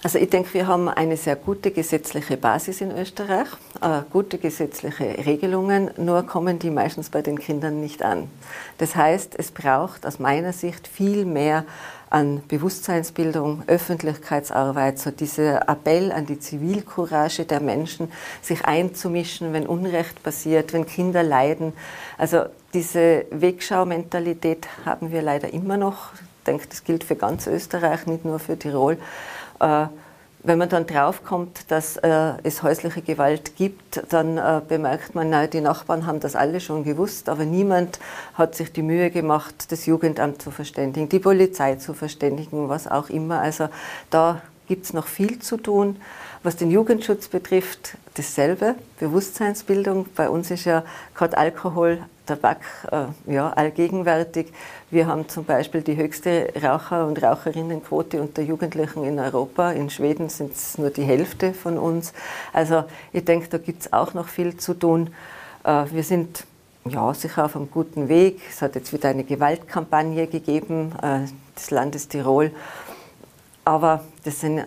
Also 0.00 0.18
ich 0.18 0.30
denke, 0.30 0.54
wir 0.54 0.68
haben 0.68 0.88
eine 0.88 1.16
sehr 1.16 1.34
gute 1.34 1.72
gesetzliche 1.72 2.36
Basis 2.36 2.80
in 2.80 2.96
Österreich, 2.96 3.48
äh, 3.80 4.02
gute 4.12 4.38
gesetzliche 4.38 5.26
Regelungen, 5.26 5.90
nur 5.96 6.22
kommen 6.22 6.60
die 6.60 6.70
meistens 6.70 7.10
bei 7.10 7.20
den 7.20 7.36
Kindern 7.36 7.80
nicht 7.80 8.04
an. 8.04 8.30
Das 8.78 8.94
heißt, 8.94 9.34
es 9.36 9.50
braucht 9.50 10.06
aus 10.06 10.20
meiner 10.20 10.52
Sicht 10.52 10.86
viel 10.86 11.24
mehr 11.24 11.64
an 12.10 12.42
Bewusstseinsbildung, 12.46 13.64
Öffentlichkeitsarbeit, 13.66 15.00
so 15.00 15.10
dieser 15.10 15.68
Appell 15.68 16.12
an 16.12 16.26
die 16.26 16.38
Zivilcourage 16.38 17.44
der 17.44 17.60
Menschen, 17.60 18.12
sich 18.40 18.64
einzumischen, 18.64 19.52
wenn 19.52 19.66
Unrecht 19.66 20.22
passiert, 20.22 20.72
wenn 20.74 20.86
Kinder 20.86 21.24
leiden. 21.24 21.72
Also 22.16 22.44
diese 22.72 23.26
Wegschau-Mentalität 23.30 24.68
haben 24.84 25.10
wir 25.10 25.22
leider 25.22 25.52
immer 25.52 25.76
noch. 25.76 26.12
Ich 26.14 26.44
denke, 26.46 26.66
das 26.68 26.84
gilt 26.84 27.02
für 27.02 27.16
ganz 27.16 27.48
Österreich, 27.48 28.06
nicht 28.06 28.24
nur 28.24 28.38
für 28.38 28.56
Tirol. 28.56 28.96
Äh, 29.60 29.86
wenn 30.44 30.58
man 30.58 30.68
dann 30.68 30.86
draufkommt, 30.86 31.70
dass 31.70 31.96
äh, 31.96 32.32
es 32.44 32.62
häusliche 32.62 33.02
Gewalt 33.02 33.56
gibt, 33.56 34.02
dann 34.08 34.38
äh, 34.38 34.60
bemerkt 34.66 35.14
man, 35.14 35.30
na, 35.30 35.46
die 35.46 35.60
Nachbarn 35.60 36.06
haben 36.06 36.20
das 36.20 36.36
alle 36.36 36.60
schon 36.60 36.84
gewusst, 36.84 37.28
aber 37.28 37.44
niemand 37.44 37.98
hat 38.34 38.54
sich 38.54 38.72
die 38.72 38.82
Mühe 38.82 39.10
gemacht, 39.10 39.70
das 39.70 39.86
Jugendamt 39.86 40.40
zu 40.40 40.50
verständigen, 40.50 41.08
die 41.08 41.18
Polizei 41.18 41.74
zu 41.74 41.92
verständigen, 41.92 42.68
was 42.68 42.86
auch 42.86 43.10
immer. 43.10 43.40
Also 43.40 43.68
da 44.10 44.40
gibt 44.68 44.84
es 44.84 44.92
noch 44.92 45.06
viel 45.06 45.40
zu 45.40 45.56
tun. 45.56 45.96
Was 46.44 46.54
den 46.56 46.70
Jugendschutz 46.70 47.26
betrifft, 47.26 47.96
dasselbe, 48.18 48.74
Bewusstseinsbildung. 48.98 50.06
Bei 50.14 50.28
uns 50.28 50.50
ist 50.50 50.64
ja 50.64 50.84
gerade 51.14 51.38
Alkohol, 51.38 51.98
Tabak 52.26 52.60
äh, 52.90 53.32
ja, 53.32 53.50
allgegenwärtig. 53.50 54.52
Wir 54.90 55.06
haben 55.06 55.28
zum 55.28 55.44
Beispiel 55.44 55.82
die 55.82 55.96
höchste 55.96 56.52
Raucher- 56.62 57.06
und 57.06 57.22
Raucherinnenquote 57.22 58.20
unter 58.20 58.42
Jugendlichen 58.42 59.04
in 59.04 59.18
Europa. 59.18 59.72
In 59.72 59.88
Schweden 59.88 60.28
sind 60.28 60.54
es 60.54 60.76
nur 60.76 60.90
die 60.90 61.04
Hälfte 61.04 61.54
von 61.54 61.78
uns. 61.78 62.12
Also 62.52 62.84
ich 63.12 63.24
denke, 63.24 63.48
da 63.48 63.58
gibt 63.58 63.82
es 63.82 63.92
auch 63.92 64.12
noch 64.14 64.28
viel 64.28 64.56
zu 64.56 64.74
tun. 64.74 65.10
Äh, 65.64 65.84
wir 65.90 66.02
sind 66.02 66.44
ja, 66.88 67.12
sicher 67.14 67.44
auf 67.44 67.56
einem 67.56 67.70
guten 67.70 68.08
Weg. 68.08 68.40
Es 68.50 68.62
hat 68.62 68.74
jetzt 68.74 68.92
wieder 68.92 69.08
eine 69.08 69.24
Gewaltkampagne 69.24 70.26
gegeben 70.26 70.92
äh, 71.02 71.20
des 71.56 71.70
Landes 71.70 72.08
Tirol. 72.08 72.50
Aber 73.68 74.00
das 74.24 74.40
sind, 74.40 74.64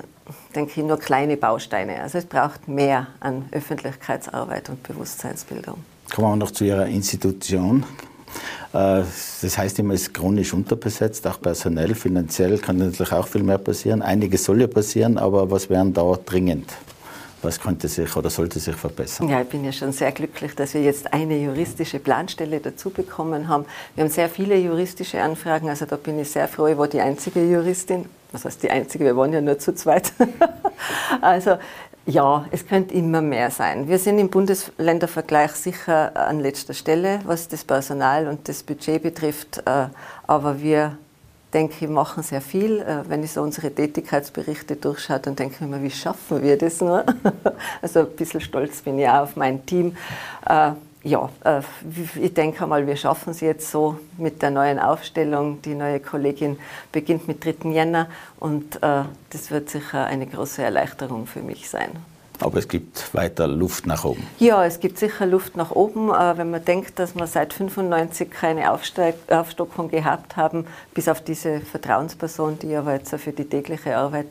denke 0.53 0.79
ich, 0.79 0.85
nur 0.85 0.99
kleine 0.99 1.35
Bausteine. 1.35 2.03
Also 2.03 2.19
es 2.19 2.25
braucht 2.25 2.67
mehr 2.67 3.07
an 3.19 3.45
Öffentlichkeitsarbeit 3.51 4.69
und 4.69 4.83
Bewusstseinsbildung. 4.83 5.77
Kommen 6.13 6.33
wir 6.33 6.35
noch 6.35 6.51
zu 6.51 6.65
Ihrer 6.65 6.85
Institution. 6.85 7.83
Äh, 8.73 9.01
das 9.41 9.57
heißt 9.57 9.79
immer, 9.79 9.95
es 9.95 10.03
ist 10.03 10.13
chronisch 10.13 10.53
unterbesetzt, 10.53 11.25
auch 11.25 11.41
personell, 11.41 11.95
finanziell 11.95 12.59
kann 12.59 12.77
natürlich 12.77 13.11
auch 13.11 13.27
viel 13.27 13.41
mehr 13.41 13.57
passieren. 13.57 14.03
Einiges 14.03 14.43
soll 14.43 14.61
ja 14.61 14.67
passieren, 14.67 15.17
aber 15.17 15.49
was 15.49 15.67
wären 15.67 15.93
da 15.93 16.03
dringend? 16.23 16.71
Was 17.41 17.59
könnte 17.59 17.87
sich 17.87 18.15
oder 18.15 18.29
sollte 18.29 18.59
sich 18.59 18.75
verbessern? 18.75 19.27
Ja, 19.29 19.41
ich 19.41 19.49
bin 19.49 19.65
ja 19.65 19.71
schon 19.71 19.93
sehr 19.93 20.11
glücklich, 20.11 20.53
dass 20.53 20.75
wir 20.75 20.83
jetzt 20.83 21.11
eine 21.11 21.39
juristische 21.39 21.97
Planstelle 21.97 22.59
dazu 22.59 22.91
bekommen 22.91 23.47
haben. 23.47 23.65
Wir 23.95 24.03
haben 24.03 24.11
sehr 24.11 24.29
viele 24.29 24.55
juristische 24.57 25.23
Anfragen, 25.23 25.69
also 25.69 25.87
da 25.87 25.95
bin 25.95 26.19
ich 26.19 26.29
sehr 26.29 26.47
froh. 26.47 26.67
Ich 26.67 26.77
war 26.77 26.87
die 26.87 27.01
einzige 27.01 27.43
Juristin. 27.43 28.05
Was 28.31 28.45
heißt 28.45 28.63
die 28.63 28.71
einzige? 28.71 29.05
Wir 29.05 29.17
waren 29.17 29.33
ja 29.33 29.41
nur 29.41 29.59
zu 29.59 29.73
zweit. 29.73 30.13
also 31.21 31.57
ja, 32.05 32.45
es 32.51 32.65
könnte 32.65 32.93
immer 32.93 33.21
mehr 33.21 33.51
sein. 33.51 33.87
Wir 33.87 33.99
sind 33.99 34.17
im 34.17 34.29
Bundesländervergleich 34.29 35.51
sicher 35.51 36.15
an 36.15 36.39
letzter 36.39 36.73
Stelle, 36.73 37.19
was 37.25 37.47
das 37.47 37.63
Personal 37.63 38.27
und 38.27 38.47
das 38.49 38.63
Budget 38.63 39.03
betrifft, 39.03 39.61
äh, 39.65 39.87
aber 40.25 40.61
wir 40.61 40.97
denke 41.53 41.75
ich, 41.81 41.87
machen 41.89 42.23
sehr 42.23 42.41
viel. 42.41 42.79
Äh, 42.79 43.09
wenn 43.09 43.23
ich 43.23 43.33
so 43.33 43.41
unsere 43.41 43.71
Tätigkeitsberichte 43.71 44.77
durchschaue, 44.77 45.19
dann 45.19 45.35
denke 45.35 45.55
ich 45.59 45.67
mir, 45.67 45.81
wie 45.83 45.91
schaffen 45.91 46.41
wir 46.41 46.57
das 46.57 46.81
nur? 46.81 47.05
Also 47.81 48.01
ein 48.01 48.15
bisschen 48.15 48.41
stolz 48.41 48.81
bin 48.81 48.97
ich 48.99 49.07
auch 49.07 49.23
auf 49.23 49.35
mein 49.35 49.65
Team. 49.65 49.95
Äh, 51.03 51.09
ja, 51.09 51.29
äh, 51.43 51.61
ich 52.19 52.33
denke 52.33 52.65
mal, 52.67 52.85
wir 52.87 52.95
schaffen 52.95 53.31
es 53.31 53.41
jetzt 53.41 53.71
so 53.71 53.99
mit 54.17 54.41
der 54.41 54.51
neuen 54.51 54.79
Aufstellung. 54.79 55.61
Die 55.61 55.75
neue 55.75 55.99
Kollegin 55.99 56.57
beginnt 56.91 57.27
mit 57.27 57.43
3. 57.45 57.69
Jänner 57.69 58.07
und 58.39 58.79
das 58.81 59.51
wird 59.51 59.69
sicher 59.69 60.05
eine 60.05 60.27
große 60.27 60.63
Erleichterung 60.63 61.27
für 61.27 61.41
mich 61.41 61.69
sein. 61.69 61.91
Aber 62.41 62.57
es 62.57 62.67
gibt 62.67 63.13
weiter 63.13 63.47
Luft 63.47 63.85
nach 63.85 64.03
oben. 64.03 64.25
Ja, 64.39 64.65
es 64.65 64.79
gibt 64.79 64.97
sicher 64.97 65.27
Luft 65.27 65.55
nach 65.55 65.71
oben. 65.71 66.09
Äh, 66.09 66.37
wenn 66.37 66.49
man 66.49 66.65
denkt, 66.65 66.97
dass 66.97 67.15
wir 67.15 67.27
seit 67.27 67.53
95 67.53 68.31
keine 68.31 68.71
Aufstockung 68.71 69.89
gehabt 69.89 70.37
haben, 70.37 70.65
bis 70.95 71.07
auf 71.07 71.21
diese 71.21 71.61
Vertrauensperson, 71.61 72.57
die 72.59 72.75
aber 72.75 72.93
jetzt 72.93 73.13
für 73.15 73.31
die 73.31 73.45
tägliche 73.45 73.95
Arbeit 73.95 74.27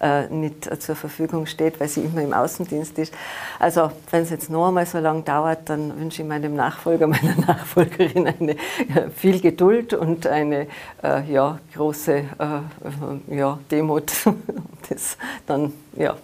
äh, 0.00 0.26
nicht 0.28 0.68
zur 0.82 0.96
Verfügung 0.96 1.46
steht, 1.46 1.78
weil 1.78 1.88
sie 1.88 2.00
immer 2.00 2.22
im 2.22 2.32
Außendienst 2.32 2.98
ist. 2.98 3.14
Also 3.60 3.92
wenn 4.10 4.22
es 4.22 4.30
jetzt 4.30 4.50
noch 4.50 4.68
einmal 4.68 4.86
so 4.86 4.98
lange 4.98 5.22
dauert, 5.22 5.68
dann 5.68 5.98
wünsche 6.00 6.22
ich 6.22 6.28
meinem 6.28 6.56
Nachfolger, 6.56 7.06
meiner 7.06 7.36
Nachfolgerin 7.46 8.26
eine 8.26 8.52
äh, 8.52 9.08
viel 9.14 9.40
Geduld 9.40 9.94
und 9.94 10.26
eine 10.26 10.66
ja, 11.02 11.58
große 11.74 12.24
ja, 13.28 13.58
Demut. 13.70 14.12
das 14.88 15.16
dann 15.46 15.72
ja, 15.96 16.16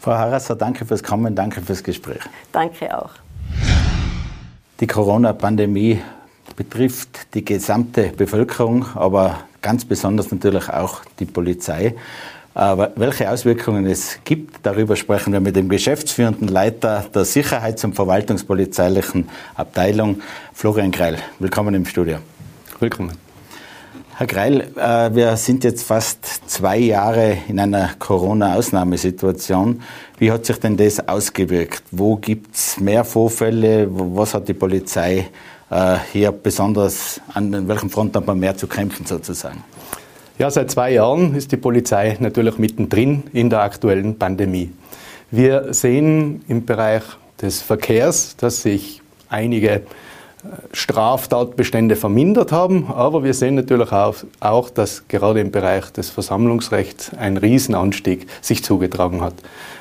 Frau 0.00 0.12
Harasser, 0.12 0.56
danke 0.56 0.84
fürs 0.84 1.02
Kommen, 1.02 1.34
danke 1.34 1.60
fürs 1.60 1.82
Gespräch. 1.82 2.20
Danke 2.52 2.96
auch. 2.96 3.10
Die 4.80 4.86
Corona-Pandemie 4.86 6.00
betrifft 6.54 7.34
die 7.34 7.44
gesamte 7.44 8.12
Bevölkerung, 8.16 8.86
aber 8.94 9.40
ganz 9.62 9.84
besonders 9.84 10.30
natürlich 10.30 10.68
auch 10.68 11.02
die 11.18 11.24
Polizei. 11.24 11.94
Aber 12.54 12.92
welche 12.96 13.30
Auswirkungen 13.30 13.84
es 13.86 14.18
gibt, 14.24 14.60
darüber 14.62 14.96
sprechen 14.96 15.32
wir 15.32 15.40
mit 15.40 15.56
dem 15.56 15.68
geschäftsführenden 15.68 16.48
Leiter 16.48 17.04
der 17.14 17.24
Sicherheits- 17.24 17.84
und 17.84 17.94
Verwaltungspolizeilichen 17.94 19.28
Abteilung, 19.54 20.22
Florian 20.54 20.90
Greil. 20.90 21.18
Willkommen 21.38 21.74
im 21.74 21.84
Studio. 21.84 22.18
Willkommen. 22.80 23.25
Herr 24.18 24.26
Greil, 24.26 24.72
äh, 24.76 25.14
wir 25.14 25.36
sind 25.36 25.62
jetzt 25.62 25.82
fast 25.82 26.24
zwei 26.50 26.78
Jahre 26.78 27.36
in 27.48 27.60
einer 27.60 27.90
Corona-Ausnahmesituation. 27.98 29.82
Wie 30.18 30.32
hat 30.32 30.46
sich 30.46 30.58
denn 30.58 30.78
das 30.78 31.06
ausgewirkt? 31.06 31.82
Wo 31.90 32.16
gibt 32.16 32.56
es 32.56 32.80
mehr 32.80 33.04
Vorfälle? 33.04 33.86
Was 33.90 34.32
hat 34.32 34.48
die 34.48 34.54
Polizei 34.54 35.26
äh, 35.68 35.96
hier 36.14 36.32
besonders, 36.32 37.20
an 37.34 37.68
welchem 37.68 37.90
Front 37.90 38.16
hat 38.16 38.26
man 38.26 38.38
mehr 38.38 38.56
zu 38.56 38.66
kämpfen 38.66 39.04
sozusagen? 39.04 39.62
Ja, 40.38 40.50
seit 40.50 40.70
zwei 40.70 40.92
Jahren 40.92 41.34
ist 41.34 41.52
die 41.52 41.58
Polizei 41.58 42.16
natürlich 42.18 42.56
mittendrin 42.56 43.24
in 43.34 43.50
der 43.50 43.60
aktuellen 43.60 44.18
Pandemie. 44.18 44.72
Wir 45.30 45.74
sehen 45.74 46.42
im 46.48 46.64
Bereich 46.64 47.02
des 47.42 47.60
Verkehrs, 47.60 48.34
dass 48.38 48.62
sich 48.62 49.02
einige 49.28 49.82
Straftatbestände 50.72 51.96
vermindert 51.96 52.52
haben. 52.52 52.86
Aber 52.88 53.24
wir 53.24 53.34
sehen 53.34 53.54
natürlich 53.54 53.90
auch, 53.92 54.70
dass 54.70 55.08
gerade 55.08 55.40
im 55.40 55.50
Bereich 55.50 55.90
des 55.92 56.10
Versammlungsrechts 56.10 57.12
ein 57.14 57.36
Riesenanstieg 57.36 58.26
sich 58.40 58.64
zugetragen 58.64 59.20
hat. 59.20 59.34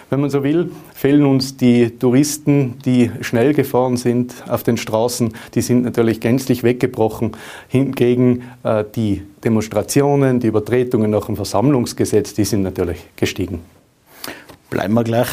Wenn 0.10 0.22
man 0.22 0.30
so 0.30 0.44
will, 0.44 0.70
fehlen 0.94 1.26
uns 1.26 1.58
die 1.58 1.90
Touristen, 1.98 2.76
die 2.86 3.10
schnell 3.22 3.54
gefahren 3.54 3.98
sind 3.98 4.36
auf 4.48 4.62
den 4.62 4.78
Straßen, 4.78 5.34
die 5.56 5.62
sind 5.62 5.84
natürlich 5.84 6.20
gänzlich 6.20 6.62
weggebrochen. 6.62 7.32
Hingegen 7.68 8.44
äh, 8.64 8.84
die 8.96 9.24
Demonstrationen, 9.44 10.40
die 10.40 10.48
Übertretungen 10.48 11.10
nach 11.10 11.26
dem 11.26 11.36
Versammlungsgesetz, 11.36 12.36
die 12.36 12.46
sind 12.46 12.62
natürlich 12.62 13.00
gestiegen. 13.16 13.62
Bleiben 14.76 14.94
wir 14.94 15.06
gleich 15.06 15.30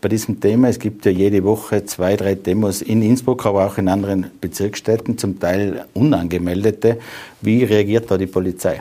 bei 0.00 0.08
diesem 0.08 0.40
Thema. 0.40 0.68
Es 0.68 0.80
gibt 0.80 1.04
ja 1.06 1.12
jede 1.12 1.44
Woche 1.44 1.84
zwei, 1.84 2.16
drei 2.16 2.34
Demos 2.34 2.82
in 2.82 3.02
Innsbruck, 3.02 3.46
aber 3.46 3.66
auch 3.66 3.78
in 3.78 3.86
anderen 3.86 4.32
Bezirksstädten, 4.40 5.16
zum 5.16 5.38
Teil 5.38 5.84
unangemeldete. 5.94 6.98
Wie 7.40 7.62
reagiert 7.62 8.10
da 8.10 8.18
die 8.18 8.26
Polizei? 8.26 8.80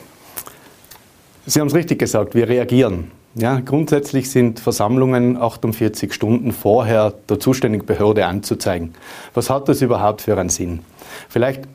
Sie 1.45 1.59
haben 1.59 1.67
es 1.67 1.75
richtig 1.75 2.00
gesagt, 2.00 2.33
wir 2.33 2.50
reagieren. 2.50 3.12
Ja, 3.35 3.59
grundsätzlich 3.59 4.31
sind 4.31 4.59
Versammlungen 4.59 5.38
48 5.38 6.12
Stunden 6.12 6.53
vorher 6.53 7.13
der 7.29 7.39
zuständigen 7.39 7.85
Behörde 7.85 8.25
anzuzeigen. 8.25 8.95
Was 9.35 9.51
hat 9.51 9.69
das 9.69 9.83
überhaupt 9.83 10.23
für 10.23 10.35
einen 10.39 10.50
Sinn? 10.50 10.79
Vielleicht 11.29 11.67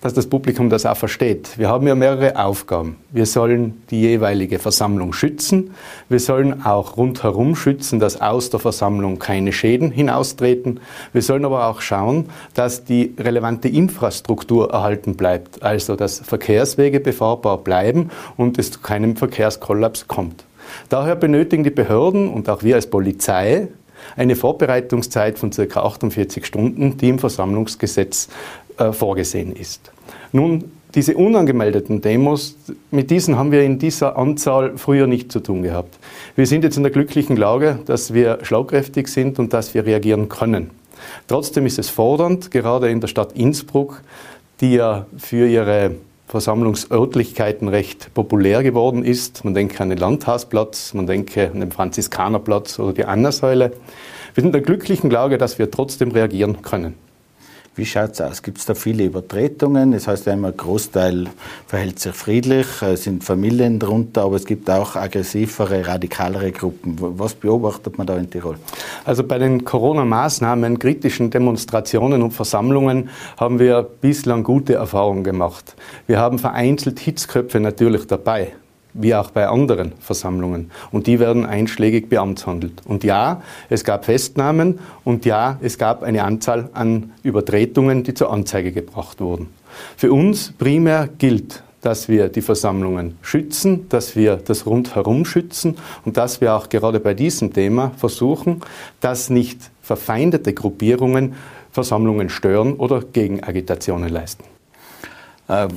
dass 0.00 0.14
das 0.14 0.26
Publikum 0.26 0.70
das 0.70 0.86
auch 0.86 0.96
versteht. 0.96 1.58
Wir 1.58 1.68
haben 1.68 1.86
ja 1.86 1.94
mehrere 1.94 2.36
Aufgaben. 2.36 2.96
Wir 3.10 3.26
sollen 3.26 3.82
die 3.90 4.00
jeweilige 4.00 4.58
Versammlung 4.58 5.12
schützen. 5.12 5.74
Wir 6.08 6.20
sollen 6.20 6.64
auch 6.64 6.96
rundherum 6.96 7.56
schützen, 7.56 7.98
dass 7.98 8.20
aus 8.20 8.50
der 8.50 8.60
Versammlung 8.60 9.18
keine 9.18 9.52
Schäden 9.52 9.90
hinaustreten. 9.90 10.80
Wir 11.12 11.22
sollen 11.22 11.44
aber 11.44 11.68
auch 11.68 11.80
schauen, 11.80 12.26
dass 12.54 12.84
die 12.84 13.14
relevante 13.18 13.68
Infrastruktur 13.68 14.70
erhalten 14.70 15.16
bleibt, 15.16 15.62
also 15.62 15.96
dass 15.96 16.20
Verkehrswege 16.20 17.00
befahrbar 17.00 17.58
bleiben 17.58 18.10
und 18.36 18.58
es 18.58 18.70
zu 18.70 18.80
keinem 18.80 19.16
Verkehrskollaps 19.16 20.08
kommt. 20.08 20.44
Daher 20.88 21.16
benötigen 21.16 21.64
die 21.64 21.70
Behörden 21.70 22.28
und 22.28 22.48
auch 22.48 22.62
wir 22.62 22.74
als 22.74 22.88
Polizei 22.88 23.68
eine 24.16 24.36
Vorbereitungszeit 24.36 25.38
von 25.38 25.50
ca. 25.50 25.80
48 25.80 26.44
Stunden, 26.44 26.96
die 26.96 27.08
im 27.08 27.18
Versammlungsgesetz 27.18 28.28
äh, 28.78 28.92
vorgesehen 28.92 29.54
ist. 29.54 29.92
Nun, 30.32 30.70
diese 30.94 31.14
unangemeldeten 31.14 32.00
Demos, 32.00 32.56
mit 32.90 33.10
diesen 33.10 33.36
haben 33.36 33.52
wir 33.52 33.62
in 33.62 33.78
dieser 33.78 34.16
Anzahl 34.16 34.78
früher 34.78 35.06
nicht 35.06 35.30
zu 35.30 35.40
tun 35.40 35.62
gehabt. 35.62 35.98
Wir 36.36 36.46
sind 36.46 36.64
jetzt 36.64 36.78
in 36.78 36.84
der 36.84 36.92
glücklichen 36.92 37.36
Lage, 37.36 37.80
dass 37.84 38.14
wir 38.14 38.38
schlagkräftig 38.42 39.08
sind 39.08 39.38
und 39.38 39.52
dass 39.52 39.74
wir 39.74 39.84
reagieren 39.84 40.28
können. 40.28 40.70
Trotzdem 41.28 41.66
ist 41.66 41.78
es 41.78 41.90
fordernd, 41.90 42.50
gerade 42.50 42.88
in 42.88 43.00
der 43.00 43.08
Stadt 43.08 43.32
Innsbruck, 43.32 44.00
die 44.60 44.74
ja 44.74 45.06
für 45.18 45.46
ihre 45.46 45.96
Versammlungsörtlichkeiten 46.28 47.68
recht 47.68 48.12
populär 48.14 48.62
geworden 48.62 49.04
ist. 49.04 49.44
Man 49.44 49.54
denke 49.54 49.80
an 49.82 49.90
den 49.90 49.98
Landhausplatz, 49.98 50.94
man 50.94 51.06
denke 51.06 51.50
an 51.52 51.60
den 51.60 51.72
Franziskanerplatz 51.72 52.78
oder 52.78 52.94
die 52.94 53.04
Annasäule. 53.04 53.72
Wir 54.34 54.42
sind 54.42 54.46
in 54.46 54.52
der 54.52 54.62
glücklichen 54.62 55.10
Lage, 55.10 55.38
dass 55.38 55.58
wir 55.58 55.70
trotzdem 55.70 56.10
reagieren 56.10 56.62
können. 56.62 56.94
Wie 57.76 57.84
schaut 57.84 58.12
es 58.12 58.22
aus? 58.22 58.42
Gibt 58.42 58.56
es 58.56 58.64
da 58.64 58.74
viele 58.74 59.04
Übertretungen? 59.04 59.92
Das 59.92 60.08
heißt 60.08 60.26
einmal, 60.28 60.52
ein 60.52 60.56
Großteil 60.56 61.26
verhält 61.66 62.00
sich 62.00 62.14
friedlich, 62.14 62.66
es 62.80 63.04
sind 63.04 63.22
Familien 63.22 63.78
drunter, 63.78 64.22
aber 64.22 64.36
es 64.36 64.46
gibt 64.46 64.70
auch 64.70 64.96
aggressivere, 64.96 65.86
radikalere 65.86 66.52
Gruppen. 66.52 66.96
Was 66.98 67.34
beobachtet 67.34 67.98
man 67.98 68.06
da 68.06 68.16
in 68.16 68.30
Tirol? 68.30 68.56
Also 69.04 69.24
bei 69.24 69.38
den 69.38 69.66
Corona-Maßnahmen, 69.66 70.78
kritischen 70.78 71.28
Demonstrationen 71.28 72.22
und 72.22 72.30
Versammlungen 72.30 73.10
haben 73.36 73.58
wir 73.58 73.82
bislang 73.82 74.42
gute 74.42 74.72
Erfahrungen 74.72 75.22
gemacht. 75.22 75.76
Wir 76.06 76.18
haben 76.18 76.38
vereinzelt 76.38 76.98
Hitzköpfe 76.98 77.60
natürlich 77.60 78.06
dabei. 78.06 78.54
Wie 78.98 79.14
auch 79.14 79.30
bei 79.30 79.48
anderen 79.48 79.92
Versammlungen. 80.00 80.70
Und 80.90 81.06
die 81.06 81.20
werden 81.20 81.46
einschlägig 81.46 82.08
beamtshandelt. 82.08 82.82
Und 82.84 83.04
ja, 83.04 83.42
es 83.68 83.84
gab 83.84 84.04
Festnahmen 84.04 84.78
und 85.04 85.24
ja, 85.24 85.58
es 85.60 85.78
gab 85.78 86.02
eine 86.02 86.24
Anzahl 86.24 86.70
an 86.72 87.12
Übertretungen, 87.22 88.02
die 88.02 88.14
zur 88.14 88.32
Anzeige 88.32 88.72
gebracht 88.72 89.20
wurden. 89.20 89.48
Für 89.96 90.12
uns 90.12 90.52
primär 90.58 91.08
gilt, 91.18 91.62
dass 91.82 92.08
wir 92.08 92.28
die 92.28 92.42
Versammlungen 92.42 93.16
schützen, 93.22 93.88
dass 93.88 94.16
wir 94.16 94.36
das 94.36 94.66
rundherum 94.66 95.24
schützen 95.24 95.76
und 96.04 96.16
dass 96.16 96.40
wir 96.40 96.54
auch 96.54 96.68
gerade 96.68 96.98
bei 96.98 97.14
diesem 97.14 97.52
Thema 97.52 97.92
versuchen, 97.96 98.62
dass 99.00 99.30
nicht 99.30 99.70
verfeindete 99.82 100.52
Gruppierungen 100.52 101.34
Versammlungen 101.70 102.30
stören 102.30 102.74
oder 102.74 103.02
Gegenagitationen 103.02 104.08
leisten. 104.08 104.44
Äh, 105.46 105.68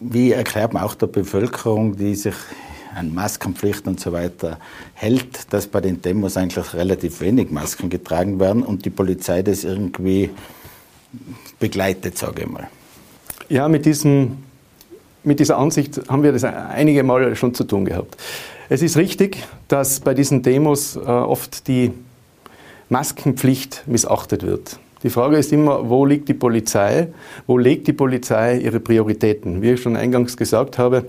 wie 0.00 0.32
erklärt 0.32 0.74
man 0.74 0.82
auch 0.82 0.94
der 0.94 1.06
Bevölkerung, 1.06 1.96
die 1.96 2.14
sich 2.14 2.34
an 2.96 3.14
Maskenpflicht 3.14 3.86
und 3.86 4.00
so 4.00 4.12
weiter 4.12 4.58
hält, 4.94 5.52
dass 5.52 5.66
bei 5.66 5.80
den 5.80 6.00
Demos 6.00 6.36
eigentlich 6.36 6.74
relativ 6.74 7.20
wenig 7.20 7.50
Masken 7.50 7.90
getragen 7.90 8.40
werden 8.40 8.62
und 8.62 8.84
die 8.84 8.90
Polizei 8.90 9.42
das 9.42 9.64
irgendwie 9.64 10.30
begleitet, 11.60 12.18
sage 12.18 12.42
ich 12.42 12.48
mal? 12.48 12.68
Ja, 13.48 13.68
mit, 13.68 13.86
diesem, 13.86 14.38
mit 15.22 15.38
dieser 15.40 15.58
Ansicht 15.58 16.00
haben 16.08 16.22
wir 16.22 16.32
das 16.32 16.44
einige 16.44 17.02
Mal 17.02 17.36
schon 17.36 17.54
zu 17.54 17.64
tun 17.64 17.84
gehabt. 17.84 18.16
Es 18.68 18.82
ist 18.82 18.96
richtig, 18.96 19.44
dass 19.68 20.00
bei 20.00 20.14
diesen 20.14 20.42
Demos 20.42 20.96
äh, 20.96 21.00
oft 21.00 21.68
die 21.68 21.92
Maskenpflicht 22.88 23.84
missachtet 23.86 24.42
wird. 24.42 24.78
Die 25.02 25.10
Frage 25.10 25.36
ist 25.36 25.52
immer, 25.52 25.88
wo 25.88 26.04
liegt 26.04 26.28
die 26.28 26.34
Polizei? 26.34 27.08
Wo 27.46 27.58
legt 27.58 27.86
die 27.86 27.92
Polizei 27.92 28.58
ihre 28.58 28.80
Prioritäten? 28.80 29.62
Wie 29.62 29.72
ich 29.72 29.82
schon 29.82 29.96
eingangs 29.96 30.36
gesagt 30.36 30.78
habe, 30.78 31.04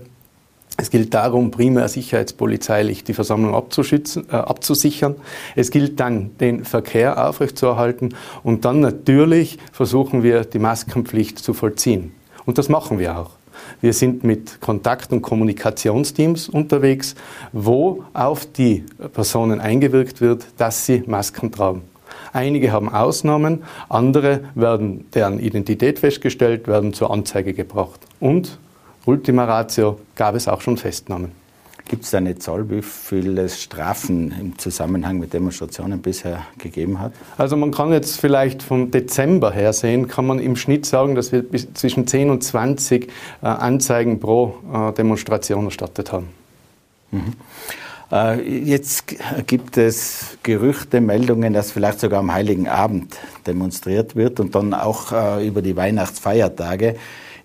es 0.80 0.90
gilt 0.90 1.12
darum, 1.12 1.50
primär 1.50 1.88
sicherheitspolizeilich 1.88 3.02
die 3.02 3.12
Versammlung 3.12 3.52
abzuschützen, 3.52 4.26
äh, 4.30 4.36
abzusichern. 4.36 5.16
Es 5.56 5.72
gilt 5.72 5.98
dann, 5.98 6.36
den 6.38 6.64
Verkehr 6.64 7.28
aufrechtzuerhalten. 7.28 8.14
Und 8.44 8.64
dann 8.64 8.78
natürlich 8.78 9.58
versuchen 9.72 10.22
wir, 10.22 10.44
die 10.44 10.60
Maskenpflicht 10.60 11.40
zu 11.40 11.52
vollziehen. 11.52 12.12
Und 12.46 12.58
das 12.58 12.68
machen 12.68 13.00
wir 13.00 13.18
auch. 13.18 13.30
Wir 13.80 13.92
sind 13.92 14.22
mit 14.22 14.60
Kontakt- 14.60 15.12
und 15.12 15.20
Kommunikationsteams 15.20 16.48
unterwegs, 16.48 17.16
wo 17.52 18.04
auf 18.14 18.46
die 18.46 18.84
Personen 19.12 19.60
eingewirkt 19.60 20.20
wird, 20.20 20.46
dass 20.58 20.86
sie 20.86 21.02
Masken 21.06 21.50
tragen. 21.50 21.82
Einige 22.32 22.70
haben 22.70 22.88
Ausnahmen, 22.88 23.64
andere 23.88 24.44
werden 24.54 25.06
deren 25.12 25.40
Identität 25.40 25.98
festgestellt, 25.98 26.68
werden 26.68 26.92
zur 26.92 27.10
Anzeige 27.10 27.52
gebracht. 27.52 27.98
Und 28.20 28.58
Ultima 29.08 29.46
Ratio 29.46 30.00
gab 30.16 30.34
es 30.34 30.48
auch 30.48 30.60
schon 30.60 30.76
Festnahmen. 30.76 31.32
Gibt 31.88 32.04
es 32.04 32.12
eine 32.12 32.38
Zahl, 32.38 32.68
wie 32.68 32.82
viele 32.82 33.48
Strafen 33.48 34.34
im 34.38 34.58
Zusammenhang 34.58 35.18
mit 35.18 35.32
Demonstrationen 35.32 36.02
bisher 36.02 36.42
gegeben 36.58 37.00
hat? 37.00 37.14
Also 37.38 37.56
man 37.56 37.70
kann 37.70 37.90
jetzt 37.90 38.20
vielleicht 38.20 38.62
vom 38.62 38.90
Dezember 38.90 39.50
her 39.50 39.72
sehen, 39.72 40.08
kann 40.08 40.26
man 40.26 40.38
im 40.38 40.56
Schnitt 40.56 40.84
sagen, 40.84 41.14
dass 41.14 41.32
wir 41.32 41.46
zwischen 41.72 42.06
10 42.06 42.28
und 42.28 42.44
20 42.44 43.08
äh, 43.40 43.46
Anzeigen 43.46 44.20
pro 44.20 44.58
äh, 44.70 44.92
Demonstration 44.92 45.64
erstattet 45.64 46.12
haben. 46.12 46.28
Mhm. 47.10 47.32
Äh, 48.12 48.42
jetzt 48.42 49.04
gibt 49.46 49.78
es 49.78 50.36
Gerüchte, 50.42 51.00
Meldungen, 51.00 51.54
dass 51.54 51.72
vielleicht 51.72 52.00
sogar 52.00 52.18
am 52.18 52.30
Heiligen 52.30 52.68
Abend 52.68 53.16
demonstriert 53.46 54.16
wird 54.16 54.38
und 54.38 54.54
dann 54.54 54.74
auch 54.74 55.40
über 55.40 55.62
die 55.62 55.76
Weihnachtsfeiertage. 55.76 56.96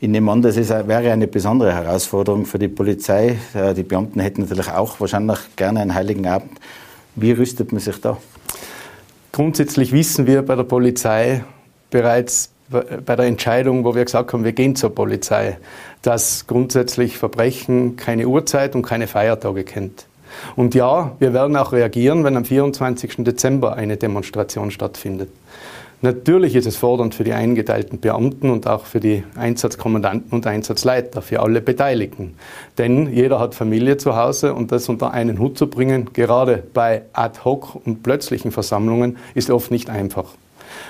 Ich 0.03 0.09
nehme 0.09 0.33
an, 0.33 0.41
das 0.41 0.57
ist, 0.57 0.69
wäre 0.69 1.13
eine 1.13 1.27
besondere 1.27 1.73
Herausforderung 1.73 2.45
für 2.45 2.59
die 2.59 2.67
Polizei. 2.67 3.37
Äh, 3.53 3.73
die 3.73 3.83
Beamten 3.83 4.19
hätten 4.19 4.41
natürlich 4.41 4.69
auch 4.69 4.99
wahrscheinlich 4.99 5.37
gerne 5.55 5.79
einen 5.79 5.93
Heiligen 5.93 6.27
Abend. 6.27 6.59
Wie 7.15 7.31
rüstet 7.31 7.71
man 7.71 7.79
sich 7.79 8.01
da? 8.01 8.17
Grundsätzlich 9.31 9.93
wissen 9.93 10.27
wir 10.27 10.41
bei 10.41 10.57
der 10.57 10.63
Polizei 10.63 11.45
bereits 11.89 12.49
bei 12.69 13.15
der 13.15 13.27
Entscheidung, 13.27 13.85
wo 13.85 13.95
wir 13.95 14.03
gesagt 14.03 14.33
haben, 14.33 14.43
wir 14.43 14.51
gehen 14.51 14.75
zur 14.75 14.93
Polizei, 14.93 15.57
dass 16.01 16.47
grundsätzlich 16.47 17.17
Verbrechen 17.17 17.95
keine 17.95 18.27
Uhrzeit 18.27 18.75
und 18.75 18.81
keine 18.81 19.07
Feiertage 19.07 19.63
kennt. 19.63 20.05
Und 20.57 20.75
ja, 20.75 21.13
wir 21.19 21.33
werden 21.33 21.55
auch 21.55 21.71
reagieren, 21.71 22.25
wenn 22.25 22.35
am 22.35 22.43
24. 22.43 23.23
Dezember 23.23 23.77
eine 23.77 23.95
Demonstration 23.95 24.69
stattfindet. 24.69 25.29
Natürlich 26.03 26.55
ist 26.55 26.67
es 26.67 26.75
fordernd 26.75 27.15
für 27.15 27.23
die 27.23 27.31
eingeteilten 27.31 28.01
Beamten 28.01 28.49
und 28.49 28.67
auch 28.67 28.83
für 28.87 28.99
die 28.99 29.23
Einsatzkommandanten 29.37 30.33
und 30.33 30.45
Einsatzleiter, 30.45 31.21
für 31.21 31.39
alle 31.39 31.61
Beteiligten. 31.61 32.33
Denn 32.77 33.13
jeder 33.13 33.39
hat 33.39 33.55
Familie 33.55 33.95
zu 33.95 34.17
Hause 34.17 34.53
und 34.53 34.73
das 34.73 34.89
unter 34.89 35.11
einen 35.11 35.39
Hut 35.39 35.57
zu 35.57 35.67
bringen, 35.67 36.09
gerade 36.11 36.61
bei 36.73 37.03
ad-hoc 37.13 37.77
und 37.85 38.03
plötzlichen 38.03 38.51
Versammlungen, 38.51 39.15
ist 39.33 39.49
oft 39.49 39.71
nicht 39.71 39.89
einfach. 39.89 40.25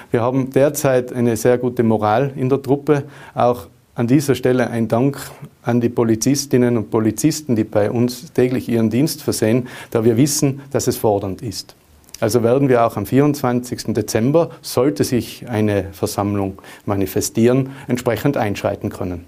Wir 0.10 0.22
haben 0.22 0.50
derzeit 0.50 1.14
eine 1.14 1.38
sehr 1.38 1.60
gute 1.60 1.84
Moral 1.84 2.34
in 2.36 2.50
der 2.50 2.64
Truppe, 2.64 3.04
auch 3.36 3.68
an 3.94 4.08
dieser 4.08 4.34
Stelle 4.34 4.72
ein 4.72 4.88
Dank 4.88 5.20
an 5.62 5.80
die 5.80 5.90
Polizistinnen 5.90 6.76
und 6.76 6.90
Polizisten, 6.90 7.56
die 7.56 7.66
bei 7.66 7.92
uns 7.92 8.34
täglich 8.34 8.68
ihren 8.68 8.90
Dienst 8.90 9.22
versehen, 9.22 9.68
da 9.92 10.04
wir 10.04 10.18
wissen, 10.18 10.62
dass 10.72 10.88
es 10.88 10.98
fordernd 10.98 11.44
ist. 11.44 11.76
Also 12.20 12.44
werden 12.44 12.70
wir 12.70 12.86
auch 12.86 12.96
am 12.96 13.06
24. 13.06 13.94
Dezember, 13.94 14.52
sollte 14.62 15.04
sich 15.04 15.48
eine 15.50 15.86
Versammlung 15.92 16.62
manifestieren, 16.86 17.72
entsprechend 17.88 18.38
einschreiten 18.38 18.90
können. 18.90 19.26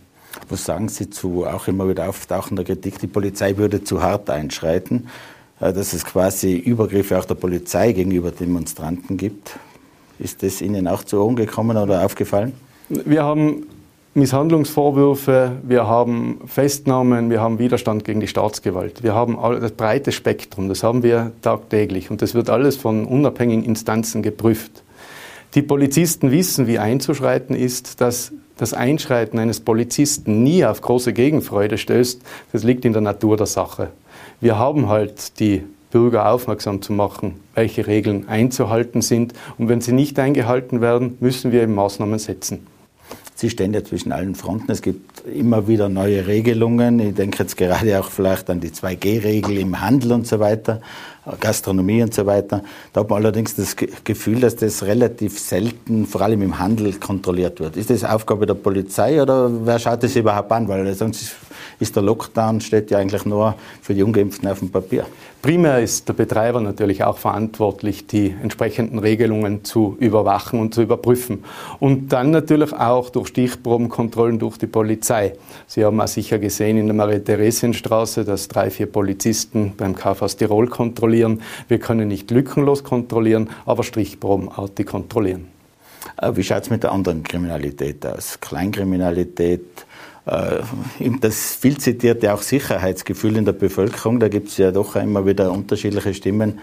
Was 0.50 0.66
sagen 0.66 0.90
Sie 0.90 1.10
zu 1.10 1.46
auch 1.46 1.68
immer 1.68 1.90
wieder 1.90 2.08
auftauchender 2.08 2.64
Kritik, 2.64 3.00
die 3.00 3.08
Polizei 3.08 3.58
würde 3.58 3.84
zu 3.84 4.02
hart 4.02 4.30
einschreiten, 4.30 5.08
äh, 5.60 5.74
dass 5.74 5.94
es 5.94 6.06
quasi 6.06 6.56
Übergriffe 6.56 7.18
auch 7.18 7.26
der 7.26 7.36
Polizei 7.36 7.92
gegenüber 7.92 8.32
Demonstranten 8.32 9.18
gibt? 9.18 9.58
Ist 10.20 10.44
das 10.44 10.62
Ihnen 10.62 10.88
auch 10.88 11.04
zu 11.04 11.22
Ohren 11.22 11.36
gekommen 11.36 11.78
oder 11.78 12.06
aufgefallen? 12.06 12.54
Wir 12.90 13.24
haben 13.24 13.66
Misshandlungsvorwürfe, 14.18 15.58
wir 15.64 15.88
haben 15.88 16.40
Festnahmen, 16.46 17.30
wir 17.30 17.42
haben 17.42 17.60
Widerstand 17.60 18.06
gegen 18.06 18.22
die 18.22 18.30
Staatsgewalt. 18.30 19.04
Wir 19.04 19.14
haben 19.14 19.38
das 19.60 19.74
breite 19.74 20.14
Spektrum, 20.14 20.70
das 20.70 20.84
haben 20.84 21.04
wir 21.04 21.34
tagtäglich 21.42 22.10
und 22.10 22.22
das 22.22 22.34
wird 22.34 22.50
alles 22.50 22.78
von 22.78 23.04
unabhängigen 23.04 23.66
Instanzen 23.66 24.24
geprüft. 24.24 24.84
Die 25.54 25.62
Polizisten 25.62 26.32
wissen, 26.32 26.66
wie 26.66 26.80
einzuschreiten 26.80 27.58
ist, 27.58 28.00
dass 28.00 28.32
das 28.56 28.74
Einschreiten 28.74 29.38
eines 29.38 29.60
Polizisten 29.60 30.44
nie 30.44 30.66
auf 30.66 30.80
große 30.80 31.12
Gegenfreude 31.12 31.78
stößt, 31.78 32.22
das 32.54 32.64
liegt 32.64 32.86
in 32.86 32.94
der 32.94 33.02
Natur 33.02 33.36
der 33.36 33.48
Sache. 33.48 33.90
Wir 34.40 34.58
haben 34.58 34.88
halt 34.88 35.42
die 35.42 35.62
Bürger 35.92 36.32
aufmerksam 36.32 36.82
zu 36.82 36.94
machen, 36.94 37.42
welche 37.54 37.86
Regeln 37.86 38.30
einzuhalten 38.30 39.02
sind 39.02 39.34
und 39.58 39.68
wenn 39.68 39.82
sie 39.82 39.92
nicht 39.92 40.18
eingehalten 40.20 40.80
werden, 40.80 41.18
müssen 41.20 41.52
wir 41.52 41.64
eben 41.64 41.76
Maßnahmen 41.76 42.18
setzen. 42.18 42.66
Sie 43.38 43.50
stehen 43.50 43.74
ja 43.74 43.84
zwischen 43.84 44.14
allen 44.14 44.34
Fronten. 44.34 44.72
Es 44.72 44.82
gibt 44.82 45.28
immer 45.28 45.68
wieder 45.68 45.90
neue 45.90 46.26
Regelungen. 46.26 47.02
Ich 47.02 47.16
denke 47.16 47.40
jetzt 47.40 47.58
gerade 47.58 48.00
auch 48.00 48.10
vielleicht 48.10 48.50
an 48.50 48.62
die 48.62 48.70
2G-Regel 48.70 49.58
im 49.58 49.82
Handel 49.82 50.14
und 50.14 50.26
so 50.26 50.40
weiter, 50.40 50.80
Gastronomie 51.42 52.02
und 52.02 52.14
so 52.14 52.26
weiter. 52.26 52.64
Da 52.94 53.02
hat 53.02 53.10
man 53.10 53.18
allerdings 53.18 53.54
das 53.54 53.76
Gefühl, 53.76 54.40
dass 54.40 54.56
das 54.56 54.84
relativ 54.84 55.38
selten, 55.38 56.06
vor 56.06 56.22
allem 56.22 56.44
im 56.44 56.60
Handel, 56.60 56.94
kontrolliert 56.94 57.60
wird. 57.60 57.76
Ist 57.76 57.90
das 57.90 58.06
Aufgabe 58.06 58.46
der 58.46 58.54
Polizei 58.54 59.22
oder 59.22 59.52
wer 59.66 59.80
schaut 59.80 60.04
das 60.04 60.16
überhaupt 60.16 60.54
an? 60.54 60.70
Weil 60.70 60.94
sonst 60.94 61.36
ist 61.78 61.94
der 61.94 62.04
Lockdown 62.04 62.62
steht 62.62 62.90
ja 62.90 63.00
eigentlich 63.00 63.26
nur 63.26 63.56
für 63.82 63.94
die 63.94 64.04
Ungeimpften 64.04 64.48
auf 64.48 64.60
dem 64.60 64.70
Papier. 64.70 65.06
Primär 65.46 65.80
ist 65.80 66.08
der 66.08 66.14
Betreiber 66.14 66.60
natürlich 66.60 67.04
auch 67.04 67.20
verantwortlich, 67.20 68.08
die 68.08 68.34
entsprechenden 68.42 68.98
Regelungen 68.98 69.64
zu 69.64 69.96
überwachen 70.00 70.60
und 70.60 70.74
zu 70.74 70.82
überprüfen. 70.82 71.44
Und 71.80 72.12
dann 72.12 72.32
natürlich 72.32 72.74
auch 72.74 73.12
durch 73.12 73.28
Stichprobenkontrollen 73.28 74.40
durch 74.40 74.58
die 74.58 74.66
Polizei. 74.66 75.34
Sie 75.68 75.86
haben 75.86 76.02
auch 76.02 76.08
sicher 76.08 76.40
gesehen 76.40 76.78
in 76.80 76.88
der 76.88 76.96
Marie-Theresien-Straße, 76.96 78.26
dass 78.26 78.48
drei, 78.48 78.72
vier 78.72 78.88
Polizisten 78.88 79.74
beim 79.78 79.96
KFAS 79.96 80.38
Tirol 80.38 80.68
kontrollieren. 80.68 81.44
Wir 81.68 81.78
können 81.78 82.08
nicht 82.08 82.32
lückenlos 82.32 82.84
kontrollieren, 82.84 83.52
aber 83.68 83.84
strichprobenartig 83.84 84.88
kontrollieren. 84.88 85.50
Äh, 86.20 86.32
wie 86.36 86.44
schaut 86.44 86.64
es 86.64 86.70
mit 86.72 86.82
der 86.82 86.92
anderen 86.92 87.22
Kriminalität 87.22 88.04
aus? 88.04 88.40
Kleinkriminalität, 88.42 89.85
das 90.26 91.56
viel 91.56 91.78
zitierte 91.78 92.34
auch 92.34 92.42
Sicherheitsgefühl 92.42 93.38
in 93.38 93.46
der 93.46 93.54
Bevölkerung, 93.54 94.20
da 94.20 94.28
gibt 94.28 94.50
es 94.50 94.58
ja 94.58 94.72
doch 94.72 94.96
immer 94.96 95.26
wieder 95.26 95.52
unterschiedliche 95.52 96.14
Stimmen. 96.14 96.60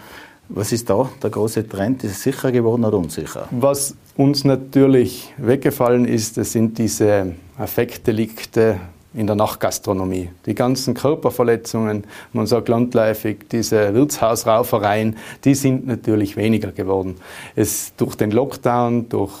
Was 0.49 0.73
ist 0.73 0.89
da 0.89 1.09
der 1.21 1.29
große 1.29 1.67
Trend? 1.67 2.03
Ist 2.03 2.11
es 2.11 2.23
sicher 2.23 2.51
geworden 2.51 2.83
oder 2.83 2.97
unsicher? 2.97 3.47
Was 3.51 3.95
uns 4.17 4.43
natürlich 4.43 5.33
weggefallen 5.37 6.05
ist, 6.05 6.37
das 6.37 6.51
sind 6.51 6.77
diese 6.77 7.33
Affektdelikte 7.57 8.79
in 9.13 9.27
der 9.27 9.35
Nachtgastronomie. 9.35 10.29
Die 10.45 10.55
ganzen 10.55 10.95
Körperverletzungen, 10.95 12.03
man 12.33 12.47
sagt 12.47 12.67
landläufig, 12.67 13.45
diese 13.51 13.93
Wirtshausraufereien, 13.93 15.17
die 15.45 15.55
sind 15.55 15.87
natürlich 15.87 16.35
weniger 16.35 16.71
geworden. 16.71 17.15
Es, 17.55 17.93
durch 17.95 18.15
den 18.15 18.31
Lockdown, 18.31 19.09
durch 19.09 19.33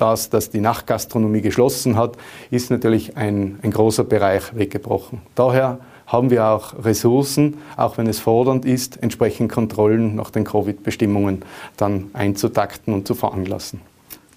das, 0.00 0.30
dass 0.30 0.50
die 0.50 0.60
Nachtgastronomie 0.60 1.40
geschlossen 1.40 1.96
hat, 1.96 2.16
ist 2.50 2.70
natürlich 2.70 3.16
ein, 3.16 3.58
ein 3.62 3.70
großer 3.70 4.04
Bereich 4.04 4.54
weggebrochen. 4.54 5.22
Daher 5.34 5.78
haben 6.06 6.30
wir 6.30 6.44
auch 6.46 6.84
Ressourcen, 6.84 7.58
auch 7.76 7.96
wenn 7.96 8.08
es 8.08 8.18
fordernd 8.18 8.64
ist, 8.64 9.00
entsprechend 9.02 9.52
Kontrollen 9.52 10.16
nach 10.16 10.30
den 10.30 10.44
Covid-Bestimmungen 10.44 11.42
dann 11.76 12.10
einzutakten 12.12 12.92
und 12.92 13.06
zu 13.06 13.14
veranlassen. 13.14 13.80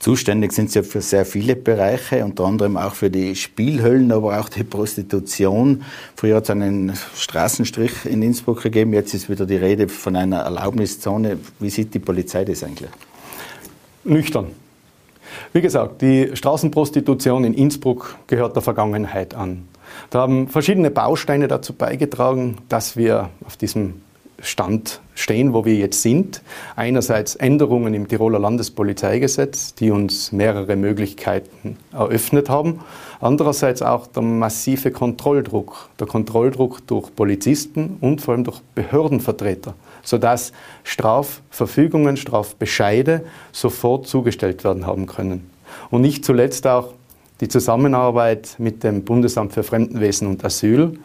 Zuständig 0.03 0.51
sind 0.51 0.69
Sie 0.69 0.83
für 0.83 0.99
sehr 0.99 1.25
viele 1.25 1.55
Bereiche, 1.55 2.25
unter 2.25 2.43
anderem 2.43 2.75
auch 2.75 2.93
für 2.93 3.09
die 3.09 3.37
Spielhöllen, 3.37 4.11
aber 4.11 4.37
auch 4.37 4.49
die 4.49 4.65
Prostitution. 4.65 5.83
Früher 6.17 6.35
hat 6.35 6.43
es 6.43 6.49
einen 6.49 6.91
Straßenstrich 7.15 8.05
in 8.05 8.21
Innsbruck 8.21 8.63
gegeben, 8.63 8.91
jetzt 8.91 9.13
ist 9.13 9.29
wieder 9.29 9.45
die 9.45 9.55
Rede 9.55 9.87
von 9.87 10.17
einer 10.17 10.39
Erlaubniszone. 10.39 11.37
Wie 11.59 11.69
sieht 11.69 11.93
die 11.93 11.99
Polizei 11.99 12.43
das 12.43 12.63
eigentlich? 12.65 12.89
Nüchtern. 14.03 14.47
Wie 15.51 15.61
gesagt, 15.61 16.01
die 16.01 16.35
Straßenprostitution 16.35 17.43
in 17.43 17.53
Innsbruck 17.53 18.15
gehört 18.27 18.55
der 18.55 18.63
Vergangenheit 18.63 19.35
an. 19.35 19.67
Da 20.09 20.21
haben 20.21 20.47
verschiedene 20.47 20.91
Bausteine 20.91 21.47
dazu 21.47 21.73
beigetragen, 21.73 22.57
dass 22.69 22.97
wir 22.97 23.29
auf 23.45 23.57
diesem 23.57 24.01
Stand 24.39 24.99
stehen, 25.15 25.53
wo 25.53 25.63
wir 25.63 25.75
jetzt 25.75 26.01
sind. 26.01 26.41
Einerseits 26.75 27.35
Änderungen 27.35 27.93
im 27.93 28.07
Tiroler 28.07 28.39
Landespolizeigesetz, 28.39 29.73
die 29.75 29.91
uns 29.91 30.31
mehrere 30.31 30.75
Möglichkeiten 30.75 31.77
eröffnet 31.93 32.49
haben. 32.49 32.81
Andererseits 33.21 33.81
auch 33.81 34.07
der 34.07 34.23
massive 34.23 34.91
Kontrolldruck, 34.91 35.89
der 35.99 36.07
Kontrolldruck 36.07 36.85
durch 36.87 37.15
Polizisten 37.15 37.97
und 38.01 38.21
vor 38.21 38.33
allem 38.33 38.43
durch 38.43 38.59
Behördenvertreter, 38.75 39.75
sodass 40.03 40.51
Strafverfügungen, 40.83 42.17
Strafbescheide 42.17 43.23
sofort 43.51 44.07
zugestellt 44.07 44.63
werden 44.63 44.85
haben 44.85 45.07
können. 45.07 45.49
Und 45.89 46.01
nicht 46.01 46.23
zuletzt 46.25 46.67
auch 46.67 46.93
die 47.41 47.47
Zusammenarbeit 47.47 48.55
mit 48.57 48.83
dem 48.83 49.03
Bundesamt 49.03 49.53
für 49.53 49.63
Fremdenwesen 49.63 50.27
und 50.27 50.45
Asyl, 50.45 50.99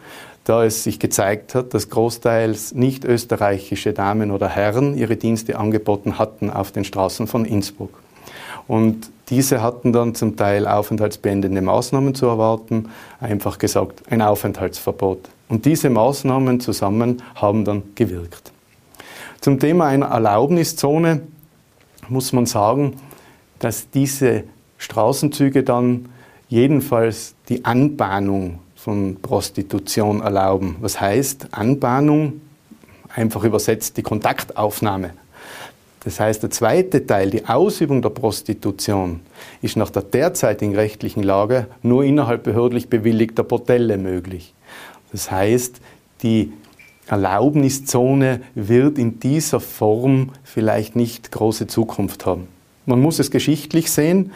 da 0.45 0.63
es 0.63 0.83
sich 0.83 0.99
gezeigt 0.99 1.53
hat, 1.53 1.73
dass 1.73 1.89
großteils 1.89 2.73
nicht 2.73 3.05
österreichische 3.05 3.93
Damen 3.93 4.31
oder 4.31 4.47
Herren 4.47 4.97
ihre 4.97 5.15
Dienste 5.15 5.57
angeboten 5.57 6.17
hatten 6.17 6.49
auf 6.49 6.71
den 6.71 6.83
Straßen 6.83 7.27
von 7.27 7.45
Innsbruck. 7.45 8.01
Und 8.67 9.09
diese 9.29 9.61
hatten 9.61 9.93
dann 9.93 10.15
zum 10.15 10.37
Teil 10.37 10.67
aufenthaltsbeendende 10.67 11.61
Maßnahmen 11.61 12.15
zu 12.15 12.25
erwarten, 12.25 12.89
einfach 13.19 13.57
gesagt 13.57 14.03
ein 14.09 14.21
Aufenthaltsverbot. 14.21 15.29
Und 15.49 15.65
diese 15.65 15.89
Maßnahmen 15.89 16.59
zusammen 16.59 17.21
haben 17.35 17.65
dann 17.65 17.83
gewirkt. 17.95 18.51
Zum 19.41 19.57
Thema 19.57 19.85
einer 19.85 20.07
Erlaubniszone 20.07 21.21
muss 22.09 22.33
man 22.33 22.45
sagen, 22.45 22.97
dass 23.59 23.89
diese 23.89 24.43
Straßenzüge 24.77 25.63
dann 25.63 26.09
jedenfalls 26.49 27.35
die 27.47 27.63
Anbahnung 27.63 28.59
von 28.75 29.17
Prostitution 29.21 30.21
erlauben. 30.21 30.75
Was 30.81 30.99
heißt 30.99 31.49
Anbahnung? 31.51 32.41
Einfach 33.15 33.43
übersetzt 33.43 33.95
die 33.97 34.03
Kontaktaufnahme. 34.03 35.11
Das 36.03 36.19
heißt, 36.19 36.43
der 36.43 36.49
zweite 36.49 37.05
Teil, 37.05 37.29
die 37.29 37.45
Ausübung 37.45 38.01
der 38.01 38.09
Prostitution, 38.09 39.21
ist 39.61 39.77
nach 39.77 39.89
der 39.89 40.01
derzeitigen 40.01 40.75
rechtlichen 40.75 41.23
Lage 41.23 41.67
nur 41.81 42.03
innerhalb 42.03 42.43
behördlich 42.43 42.89
bewilligter 42.89 43.43
Bordelle 43.43 43.97
möglich. 43.97 44.53
Das 45.11 45.31
heißt, 45.31 45.79
die 46.23 46.53
Erlaubniszone 47.09 48.41
wird 48.53 48.99
in 48.99 49.19
dieser 49.19 49.59
Form 49.59 50.29
vielleicht 50.43 50.95
nicht 50.95 51.31
große 51.31 51.67
Zukunft 51.67 52.25
haben. 52.25 52.47
Man 52.85 53.01
muss 53.01 53.19
es 53.19 53.31
geschichtlich 53.31 53.91
sehen. 53.91 54.31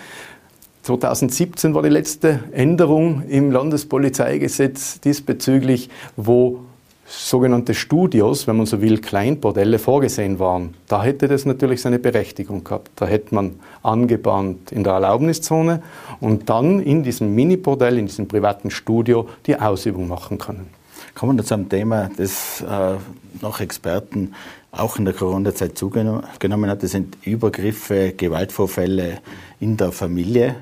2017 0.81 1.75
war 1.75 1.83
die 1.83 1.89
letzte 1.89 2.41
Änderung 2.51 3.23
im 3.29 3.51
Landespolizeigesetz 3.51 4.99
diesbezüglich, 4.99 5.89
wo 6.17 6.59
sogenannte 7.05 7.73
Studios, 7.73 8.47
wenn 8.47 8.57
man 8.57 8.65
so 8.65 8.81
will, 8.81 8.99
Kleinbordelle 8.99 9.77
vorgesehen 9.77 10.39
waren. 10.39 10.73
Da 10.87 11.03
hätte 11.03 11.27
das 11.27 11.45
natürlich 11.45 11.81
seine 11.81 11.99
Berechtigung 11.99 12.63
gehabt. 12.63 12.91
Da 12.95 13.05
hätte 13.05 13.35
man 13.35 13.59
angebahnt 13.83 14.71
in 14.71 14.83
der 14.83 14.93
Erlaubniszone 14.93 15.83
und 16.19 16.49
dann 16.49 16.79
in 16.79 17.03
diesem 17.03 17.35
Mini-Bordell, 17.35 17.97
in 17.97 18.07
diesem 18.07 18.27
privaten 18.27 18.71
Studio 18.71 19.29
die 19.45 19.57
Ausübung 19.59 20.07
machen 20.07 20.37
können. 20.37 20.82
Kommen 21.15 21.37
wir 21.37 21.45
zu 21.45 21.53
einem 21.53 21.69
Thema, 21.69 22.09
das 22.17 22.61
äh, 22.61 22.95
noch 23.41 23.59
Experten 23.59 24.33
auch 24.71 24.97
in 24.97 25.05
der 25.05 25.13
Corona-Zeit 25.13 25.77
zugenommen 25.77 26.69
hat. 26.69 26.81
Das 26.81 26.91
sind 26.91 27.17
Übergriffe, 27.23 28.13
Gewaltvorfälle 28.17 29.19
in 29.59 29.77
der 29.77 29.91
Familie. 29.91 30.55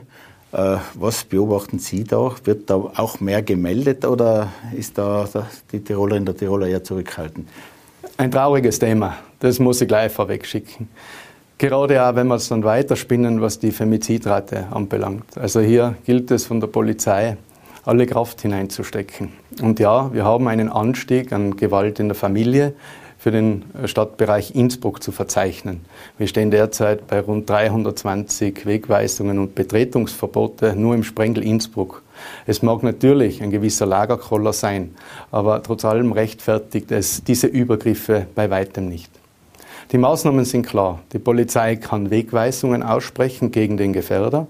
Äh, 0.52 0.78
was 0.96 1.24
beobachten 1.24 1.80
Sie 1.80 2.04
da? 2.04 2.36
Wird 2.44 2.70
da 2.70 2.76
auch 2.76 3.22
mehr 3.22 3.42
gemeldet 3.42 4.04
oder 4.06 4.50
ist 4.76 4.98
da 4.98 5.28
die 5.72 5.80
Tirolerin 5.80 6.26
der 6.26 6.36
Tiroler 6.36 6.68
eher 6.68 6.84
zurückhaltend? 6.84 7.48
Ein 8.18 8.32
trauriges 8.32 8.78
Thema, 8.78 9.18
das 9.40 9.60
muss 9.60 9.80
ich 9.82 9.88
gleich 9.88 10.12
vorweg 10.12 10.46
schicken. 10.46 10.90
Gerade 11.58 12.04
auch, 12.04 12.16
wenn 12.16 12.28
wir 12.28 12.36
es 12.36 12.50
dann 12.50 12.64
weiterspinnen, 12.64 13.40
was 13.40 13.60
die 13.60 13.72
Femizidrate 13.72 14.68
anbelangt. 14.72 15.38
Also 15.38 15.62
hier 15.62 15.96
gilt 16.06 16.32
es 16.32 16.46
von 16.46 16.60
der 16.60 16.68
Polizei, 16.68 17.38
alle 17.86 18.06
Kraft 18.06 18.42
hineinzustecken. 18.42 19.30
Und 19.62 19.80
ja, 19.80 20.14
wir 20.14 20.26
haben 20.26 20.48
einen 20.48 20.70
Anstieg 20.70 21.32
an 21.34 21.58
Gewalt 21.58 22.00
in 22.00 22.08
der 22.08 22.16
Familie 22.16 22.74
für 23.22 23.32
den 23.32 23.64
äh, 23.76 23.88
Stadtbereich 23.88 24.56
Innsbruck 24.56 25.04
zu 25.04 25.12
verzeichnen. 25.12 25.82
Wir 26.18 26.28
stehen 26.28 26.50
derzeit 26.50 27.06
bei 27.08 27.20
rund 27.20 27.48
320 27.48 28.66
Wegweisungen 28.66 29.38
und 29.38 29.54
Betretungsverbote 29.54 30.76
nur 30.76 30.96
im 30.96 31.04
Sprengel 31.04 31.44
Innsbruck. 31.44 32.02
Es 32.48 32.64
mag 32.64 32.82
natürlich 32.82 33.44
ein 33.44 33.52
gewisser 33.52 33.86
Lagerkoller 33.86 34.54
sein, 34.54 34.96
aber 35.32 35.62
trotz 35.62 35.86
allem 35.86 36.12
rechtfertigt 36.12 36.92
es 36.92 37.24
diese 37.24 37.48
Übergriffe 37.48 38.26
bei 38.34 38.50
weitem 38.50 38.90
nicht. 38.90 39.12
Die 39.92 39.98
Maßnahmen 39.98 40.46
sind 40.46 40.66
klar. 40.66 41.00
Die 41.14 41.20
Polizei 41.20 41.76
kann 41.76 42.10
Wegweisungen 42.10 42.82
aussprechen 42.82 43.52
gegen 43.52 43.78
den 43.78 43.94
Gefährder, 43.94 44.48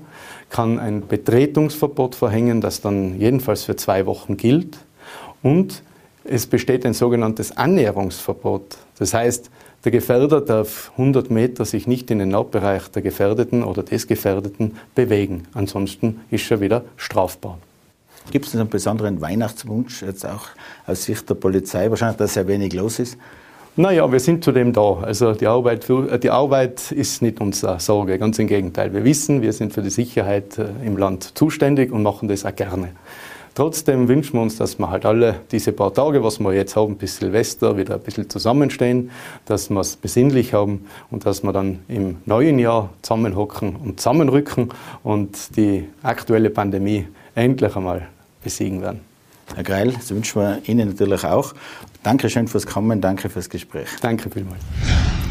kann 0.51 0.77
ein 0.77 1.07
Betretungsverbot 1.07 2.13
verhängen, 2.13 2.61
das 2.61 2.81
dann 2.81 3.19
jedenfalls 3.19 3.63
für 3.63 3.75
zwei 3.75 4.05
Wochen 4.05 4.37
gilt 4.37 4.77
und 5.41 5.81
es 6.23 6.45
besteht 6.45 6.85
ein 6.85 6.93
sogenanntes 6.93 7.57
Annäherungsverbot. 7.57 8.77
Das 8.99 9.13
heißt, 9.13 9.49
der 9.83 9.91
Gefährder 9.91 10.41
darf 10.41 10.91
100 10.91 11.31
Meter 11.31 11.65
sich 11.65 11.87
nicht 11.87 12.11
in 12.11 12.19
den 12.19 12.29
Nahbereich 12.29 12.89
der 12.89 13.01
Gefährdeten 13.01 13.63
oder 13.63 13.81
des 13.81 14.05
Gefährdeten 14.05 14.77
bewegen. 14.93 15.47
Ansonsten 15.53 16.21
ist 16.29 16.51
er 16.51 16.61
wieder 16.61 16.83
strafbar. 16.97 17.57
Gibt 18.29 18.45
es 18.45 18.55
einen 18.55 18.69
besonderen 18.69 19.19
Weihnachtswunsch, 19.19 20.03
jetzt 20.03 20.25
auch 20.25 20.49
aus 20.85 21.05
Sicht 21.05 21.27
der 21.27 21.33
Polizei? 21.33 21.89
Wahrscheinlich, 21.89 22.17
dass 22.17 22.35
sehr 22.35 22.47
wenig 22.47 22.73
los 22.73 22.99
ist. 22.99 23.17
Naja, 23.77 24.11
wir 24.11 24.19
sind 24.19 24.43
zudem 24.43 24.73
da. 24.73 24.97
Also 25.01 25.33
die 25.33 25.47
Arbeit, 25.47 25.85
für, 25.85 26.17
die 26.17 26.29
Arbeit 26.29 26.91
ist 26.91 27.21
nicht 27.21 27.39
unsere 27.39 27.79
Sorge, 27.79 28.19
ganz 28.19 28.37
im 28.37 28.47
Gegenteil. 28.47 28.93
Wir 28.93 29.05
wissen, 29.05 29.41
wir 29.41 29.53
sind 29.53 29.71
für 29.71 29.81
die 29.81 29.89
Sicherheit 29.89 30.57
äh, 30.57 30.65
im 30.85 30.97
Land 30.97 31.37
zuständig 31.37 31.89
und 31.89 32.03
machen 32.03 32.27
das 32.27 32.45
auch 32.45 32.53
gerne. 32.53 32.89
Trotzdem 33.55 34.09
wünschen 34.09 34.33
wir 34.33 34.41
uns, 34.41 34.57
dass 34.57 34.77
wir 34.77 34.89
halt 34.89 35.05
alle 35.05 35.35
diese 35.53 35.71
paar 35.71 35.93
Tage, 35.93 36.21
was 36.21 36.39
wir 36.39 36.53
jetzt 36.53 36.75
haben, 36.75 36.97
bis 36.97 37.17
Silvester, 37.17 37.77
wieder 37.77 37.95
ein 37.95 38.01
bisschen 38.01 38.29
zusammenstehen, 38.29 39.09
dass 39.45 39.69
wir 39.69 39.79
es 39.79 39.95
besinnlich 39.95 40.53
haben 40.53 40.85
und 41.09 41.25
dass 41.25 41.41
wir 41.41 41.53
dann 41.53 41.79
im 41.87 42.17
neuen 42.25 42.59
Jahr 42.59 42.89
zusammenhocken 43.01 43.77
und 43.77 44.01
zusammenrücken 44.01 44.69
und 45.03 45.55
die 45.55 45.87
aktuelle 46.03 46.49
Pandemie 46.49 47.07
endlich 47.35 47.73
einmal 47.77 48.07
besiegen 48.43 48.81
werden. 48.81 48.99
Herr 49.55 49.63
Greil, 49.63 49.91
das 49.91 50.13
wünschen 50.13 50.41
wir 50.41 50.61
Ihnen 50.65 50.89
natürlich 50.89 51.25
auch. 51.25 51.53
Dankeschön 52.03 52.47
fürs 52.47 52.65
Kommen, 52.65 52.99
danke 52.99 53.29
fürs 53.29 53.49
Gespräch. 53.49 53.87
Danke 54.01 54.29
vielmals. 54.31 54.63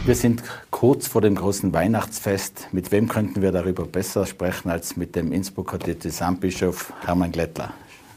Wir 0.06 0.14
sind 0.14 0.42
kurz 0.70 1.08
vor 1.08 1.20
dem 1.20 1.34
großen 1.34 1.72
Weihnachtsfest. 1.72 2.68
Mit 2.70 2.92
wem 2.92 3.08
könnten 3.08 3.42
wir 3.42 3.50
darüber 3.50 3.84
besser 3.84 4.24
sprechen 4.24 4.70
als 4.70 4.96
mit 4.96 5.16
dem 5.16 5.32
Innsbrucker 5.32 5.78
Diözesanbischof 5.78 6.92
Hermann 7.04 7.32
Glättler? 7.32 7.74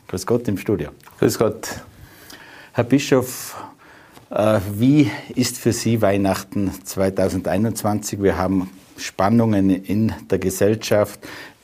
Grüß 0.08 0.28
Gott 0.28 0.48
im 0.48 0.60
Studio. 0.60 0.92
Grüß 1.18 1.39
Gott. 1.39 1.68
Herr 2.74 2.84
Bischof, 2.84 3.56
äh, 4.30 4.60
wie 4.72 5.10
ist 5.34 5.58
für 5.58 5.74
Sie 5.74 6.02
Weihnachten 6.02 6.72
2021? 6.84 8.22
Wir 8.22 8.38
haben 8.38 8.70
Spannungen 8.98 9.72
in 9.72 10.13
der 10.30 10.38
Gesellschaft. 10.38 11.20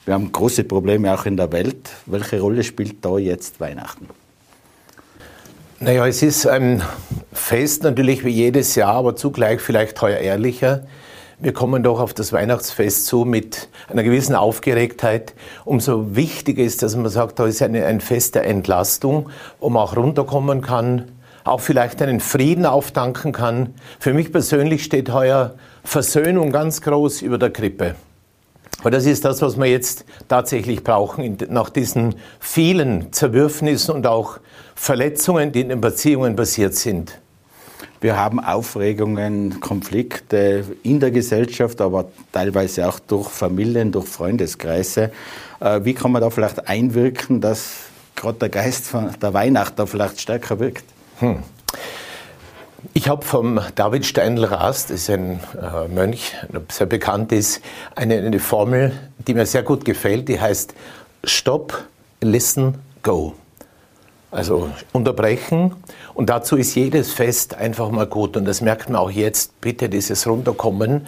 Wir 0.05 0.15
haben 0.15 0.31
große 0.31 0.63
Probleme 0.63 1.13
auch 1.13 1.27
in 1.27 1.37
der 1.37 1.51
Welt. 1.51 1.91
Welche 2.07 2.41
Rolle 2.41 2.63
spielt 2.63 3.05
da 3.05 3.19
jetzt 3.19 3.59
Weihnachten? 3.59 4.07
Naja, 5.81 6.05
es 6.07 6.21
ist 6.21 6.45
ein 6.45 6.83
Fest 7.31 7.83
natürlich 7.83 8.25
wie 8.25 8.31
jedes 8.31 8.75
Jahr, 8.75 8.95
aber 8.95 9.15
zugleich 9.15 9.61
vielleicht 9.61 10.01
heuer 10.01 10.17
ehrlicher. 10.17 10.83
Wir 11.39 11.53
kommen 11.53 11.83
doch 11.83 12.01
auf 12.01 12.13
das 12.13 12.33
Weihnachtsfest 12.33 13.05
zu 13.05 13.23
mit 13.23 13.69
einer 13.87 14.03
gewissen 14.03 14.35
Aufgeregtheit. 14.35 15.33
Umso 15.63 16.17
wichtiger 16.17 16.63
ist, 16.63 16.83
dass 16.83 16.97
man 16.97 17.07
sagt, 17.07 17.39
da 17.39 17.45
ist 17.45 17.61
eine, 17.61 17.85
ein 17.85 18.01
Fest 18.01 18.35
der 18.35 18.45
Entlastung, 18.45 19.29
wo 19.61 19.69
man 19.69 19.81
auch 19.83 19.95
runterkommen 19.95 20.61
kann, 20.61 21.05
auch 21.45 21.61
vielleicht 21.61 22.01
einen 22.01 22.19
Frieden 22.19 22.65
auftanken 22.65 23.31
kann. 23.31 23.73
Für 23.99 24.13
mich 24.13 24.33
persönlich 24.33 24.83
steht 24.83 25.13
heuer 25.13 25.53
Versöhnung 25.85 26.51
ganz 26.51 26.81
groß 26.81 27.21
über 27.21 27.37
der 27.37 27.51
Krippe. 27.51 27.95
Aber 28.81 28.91
das 28.91 29.05
ist 29.05 29.23
das, 29.23 29.41
was 29.41 29.57
wir 29.57 29.67
jetzt 29.67 30.03
tatsächlich 30.27 30.83
brauchen, 30.83 31.37
nach 31.49 31.69
diesen 31.69 32.15
vielen 32.41 33.13
Zerwürfnissen 33.13 33.95
und 33.95 34.07
auch 34.07 34.39
Verletzungen, 34.79 35.51
die 35.51 35.59
in 35.59 35.69
den 35.69 35.81
Beziehungen 35.81 36.37
passiert 36.37 36.73
sind. 36.73 37.19
Wir 37.99 38.15
haben 38.15 38.39
Aufregungen, 38.39 39.59
Konflikte 39.59 40.63
in 40.83 41.01
der 41.01 41.11
Gesellschaft, 41.11 41.81
aber 41.81 42.05
teilweise 42.31 42.87
auch 42.87 42.97
durch 42.97 43.27
Familien, 43.27 43.91
durch 43.91 44.07
Freundeskreise. 44.07 45.11
Äh, 45.59 45.81
wie 45.83 45.93
kann 45.93 46.13
man 46.13 46.21
da 46.21 46.29
vielleicht 46.29 46.69
einwirken, 46.69 47.41
dass 47.41 47.71
gerade 48.15 48.39
der 48.39 48.49
Geist 48.49 48.87
von 48.87 49.11
der 49.21 49.33
Weihnacht 49.33 49.77
da 49.77 49.85
vielleicht 49.85 50.21
stärker 50.21 50.59
wirkt? 50.59 50.85
Hm. 51.19 51.43
Ich 52.93 53.09
habe 53.09 53.25
vom 53.25 53.59
David 53.75 54.05
Steindl-Rast, 54.05 54.91
das 54.91 55.01
ist 55.01 55.09
ein 55.09 55.41
äh, 55.61 55.89
Mönch, 55.89 56.35
der 56.47 56.61
sehr 56.71 56.87
bekannt 56.87 57.33
ist, 57.33 57.61
eine, 57.97 58.15
eine 58.15 58.39
Formel, 58.39 58.93
die 59.27 59.33
mir 59.33 59.45
sehr 59.45 59.61
gut 59.61 59.83
gefällt, 59.83 60.29
die 60.29 60.39
heißt 60.39 60.73
Stop, 61.25 61.83
Listen, 62.21 62.75
Go. 63.03 63.35
Also 64.31 64.69
unterbrechen. 64.93 65.75
Und 66.13 66.29
dazu 66.29 66.55
ist 66.55 66.75
jedes 66.75 67.11
Fest 67.11 67.55
einfach 67.55 67.89
mal 67.89 68.05
gut. 68.05 68.37
Und 68.37 68.45
das 68.45 68.61
merkt 68.61 68.89
man 68.89 68.97
auch 68.97 69.09
jetzt, 69.11 69.59
bitte 69.61 69.89
dieses 69.89 70.27
Runterkommen, 70.27 71.07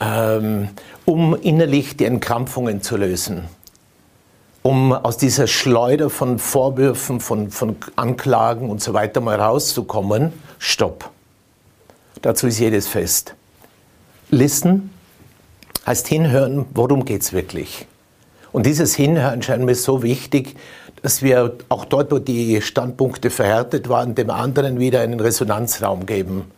ähm, 0.00 0.68
um 1.06 1.34
innerlich 1.34 1.96
die 1.96 2.04
Entkrampfungen 2.04 2.82
zu 2.82 2.96
lösen. 2.96 3.44
Um 4.62 4.92
aus 4.92 5.16
dieser 5.16 5.46
Schleuder 5.46 6.10
von 6.10 6.38
Vorwürfen, 6.38 7.20
von, 7.20 7.50
von 7.50 7.76
Anklagen 7.96 8.68
und 8.68 8.82
so 8.82 8.92
weiter 8.92 9.20
mal 9.20 9.40
rauszukommen. 9.40 10.32
Stopp. 10.58 11.10
Dazu 12.20 12.48
ist 12.48 12.58
jedes 12.58 12.86
Fest. 12.86 13.34
Listen 14.30 14.90
heißt 15.86 16.06
hinhören, 16.08 16.66
worum 16.74 17.06
geht 17.06 17.22
es 17.22 17.32
wirklich. 17.32 17.86
Und 18.52 18.66
dieses 18.66 18.94
Hinhören 18.94 19.42
scheint 19.42 19.64
mir 19.64 19.74
so 19.74 20.02
wichtig, 20.02 20.56
dass 21.02 21.22
wir 21.22 21.54
auch 21.68 21.84
dort, 21.84 22.10
wo 22.10 22.18
die 22.18 22.60
Standpunkte 22.62 23.30
verhärtet 23.30 23.88
waren, 23.88 24.14
dem 24.14 24.30
anderen 24.30 24.78
wieder 24.78 25.00
einen 25.00 25.20
Resonanzraum 25.20 26.06
geben. 26.06 26.50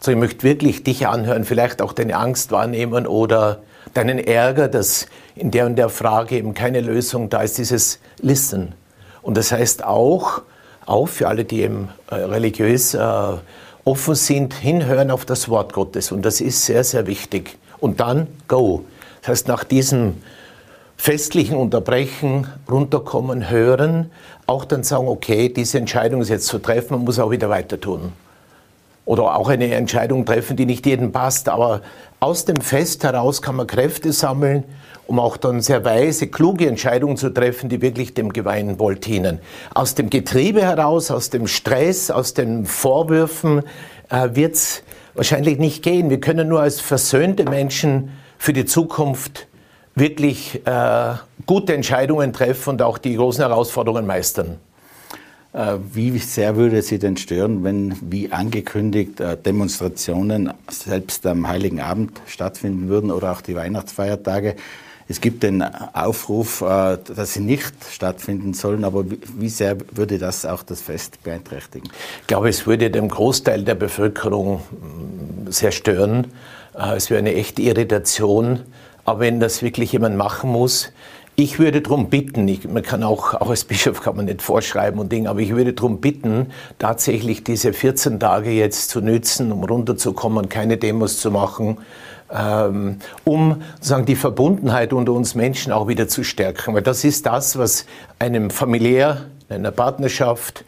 So, 0.00 0.10
ich 0.10 0.18
möchte 0.18 0.42
wirklich 0.42 0.84
dich 0.84 1.06
anhören, 1.06 1.44
vielleicht 1.44 1.80
auch 1.80 1.92
deine 1.92 2.16
Angst 2.16 2.52
wahrnehmen 2.52 3.06
oder 3.06 3.62
deinen 3.94 4.18
Ärger, 4.18 4.68
dass 4.68 5.06
in 5.34 5.50
der 5.50 5.66
und 5.66 5.76
der 5.76 5.88
Frage 5.88 6.36
eben 6.36 6.54
keine 6.54 6.80
Lösung 6.80 7.30
da 7.30 7.42
ist, 7.42 7.58
dieses 7.58 8.00
Listen. 8.20 8.74
Und 9.22 9.36
das 9.36 9.52
heißt 9.52 9.84
auch, 9.84 10.42
auch 10.86 11.06
für 11.06 11.28
alle, 11.28 11.44
die 11.44 11.62
eben 11.62 11.88
äh, 12.10 12.16
religiös 12.16 12.94
äh, 12.94 13.00
offen 13.84 14.14
sind, 14.14 14.54
hinhören 14.54 15.10
auf 15.10 15.24
das 15.24 15.48
Wort 15.48 15.72
Gottes. 15.72 16.12
Und 16.12 16.22
das 16.24 16.40
ist 16.40 16.64
sehr, 16.66 16.84
sehr 16.84 17.06
wichtig. 17.06 17.56
Und 17.80 18.00
dann 18.00 18.26
go. 18.48 18.84
Das 19.22 19.30
heißt, 19.30 19.48
nach 19.48 19.64
diesem 19.64 20.22
festlichen 20.96 21.56
Unterbrechen, 21.56 22.46
runterkommen, 22.70 23.50
hören, 23.50 24.10
auch 24.46 24.64
dann 24.64 24.82
sagen, 24.82 25.08
okay, 25.08 25.48
diese 25.48 25.78
Entscheidung 25.78 26.20
ist 26.20 26.28
jetzt 26.28 26.46
zu 26.46 26.58
treffen, 26.58 26.94
man 26.94 27.04
muss 27.04 27.18
auch 27.18 27.30
wieder 27.30 27.48
weiter 27.50 27.80
tun. 27.80 28.12
Oder 29.04 29.36
auch 29.36 29.48
eine 29.48 29.72
Entscheidung 29.74 30.24
treffen, 30.24 30.56
die 30.56 30.66
nicht 30.66 30.86
jedem 30.86 31.12
passt, 31.12 31.48
aber 31.48 31.82
aus 32.20 32.46
dem 32.46 32.56
Fest 32.56 33.04
heraus 33.04 33.42
kann 33.42 33.56
man 33.56 33.66
Kräfte 33.66 34.12
sammeln, 34.12 34.64
um 35.06 35.18
auch 35.18 35.36
dann 35.36 35.60
sehr 35.60 35.84
weise, 35.84 36.28
kluge 36.28 36.66
Entscheidungen 36.66 37.18
zu 37.18 37.28
treffen, 37.28 37.68
die 37.68 37.82
wirklich 37.82 38.14
dem 38.14 38.32
geweihten 38.32 38.78
Wohl 38.78 38.96
dienen. 38.96 39.40
Aus 39.74 39.94
dem 39.94 40.08
Getriebe 40.08 40.62
heraus, 40.62 41.10
aus 41.10 41.28
dem 41.28 41.46
Stress, 41.46 42.10
aus 42.10 42.32
den 42.32 42.64
Vorwürfen 42.64 43.62
äh, 44.08 44.30
wird 44.32 44.54
es 44.54 44.82
wahrscheinlich 45.14 45.58
nicht 45.58 45.82
gehen. 45.82 46.08
Wir 46.08 46.20
können 46.20 46.48
nur 46.48 46.60
als 46.60 46.80
versöhnte 46.80 47.44
Menschen 47.44 48.10
für 48.38 48.54
die 48.54 48.64
Zukunft 48.64 49.46
wirklich 49.94 50.66
äh, 50.66 51.14
gute 51.46 51.74
Entscheidungen 51.74 52.32
treffen 52.32 52.70
und 52.70 52.82
auch 52.82 52.98
die 52.98 53.16
großen 53.16 53.44
Herausforderungen 53.44 54.06
meistern. 54.06 54.58
Äh, 55.54 55.76
wie 55.92 56.18
sehr 56.18 56.56
würde 56.56 56.82
Sie 56.82 56.98
denn 56.98 57.16
stören, 57.16 57.62
wenn, 57.62 57.96
wie 58.00 58.32
angekündigt, 58.32 59.20
äh, 59.20 59.36
Demonstrationen 59.36 60.52
selbst 60.68 61.24
am 61.26 61.46
Heiligen 61.46 61.80
Abend 61.80 62.20
stattfinden 62.26 62.88
würden 62.88 63.12
oder 63.12 63.30
auch 63.30 63.40
die 63.40 63.54
Weihnachtsfeiertage? 63.54 64.56
Es 65.06 65.20
gibt 65.20 65.44
den 65.44 65.62
Aufruf, 65.62 66.62
äh, 66.62 66.98
dass 67.14 67.34
sie 67.34 67.40
nicht 67.40 67.74
stattfinden 67.88 68.52
sollen, 68.52 68.84
aber 68.84 69.04
wie 69.08 69.48
sehr 69.48 69.76
würde 69.92 70.18
das 70.18 70.44
auch 70.44 70.64
das 70.64 70.80
Fest 70.80 71.22
beeinträchtigen? 71.22 71.88
Ich 72.22 72.26
glaube, 72.26 72.48
es 72.48 72.66
würde 72.66 72.90
dem 72.90 73.08
Großteil 73.08 73.62
der 73.62 73.76
Bevölkerung 73.76 74.56
mm, 74.56 75.50
sehr 75.50 75.70
stören. 75.70 76.28
Es 76.96 77.08
wäre 77.08 77.20
eine 77.20 77.34
echte 77.34 77.62
Irritation 77.62 78.64
aber 79.04 79.20
wenn 79.20 79.40
das 79.40 79.62
wirklich 79.62 79.92
jemand 79.92 80.16
machen 80.16 80.50
muss, 80.50 80.92
ich 81.36 81.58
würde 81.58 81.82
darum 81.82 82.10
bitten, 82.10 82.46
ich, 82.46 82.68
man 82.68 82.82
kann 82.82 83.02
auch, 83.02 83.34
auch 83.34 83.50
als 83.50 83.64
Bischof 83.64 84.00
kann 84.00 84.16
man 84.16 84.26
nicht 84.26 84.40
vorschreiben 84.40 85.00
und 85.00 85.10
Dinge, 85.10 85.28
aber 85.28 85.40
ich 85.40 85.54
würde 85.54 85.72
darum 85.72 86.00
bitten, 86.00 86.52
tatsächlich 86.78 87.42
diese 87.42 87.72
14 87.72 88.20
Tage 88.20 88.50
jetzt 88.50 88.90
zu 88.90 89.00
nützen, 89.00 89.50
um 89.50 89.64
runterzukommen, 89.64 90.48
keine 90.48 90.76
Demos 90.76 91.18
zu 91.18 91.32
machen, 91.32 91.78
ähm, 92.32 92.98
um 93.24 93.62
sozusagen 93.76 94.06
die 94.06 94.14
Verbundenheit 94.14 94.92
unter 94.92 95.12
uns 95.12 95.34
Menschen 95.34 95.72
auch 95.72 95.88
wieder 95.88 96.06
zu 96.06 96.22
stärken. 96.22 96.74
Weil 96.74 96.82
das 96.82 97.02
ist 97.02 97.26
das, 97.26 97.58
was 97.58 97.86
einem 98.20 98.50
familiär, 98.50 99.26
in 99.48 99.56
einer 99.56 99.72
Partnerschaft, 99.72 100.64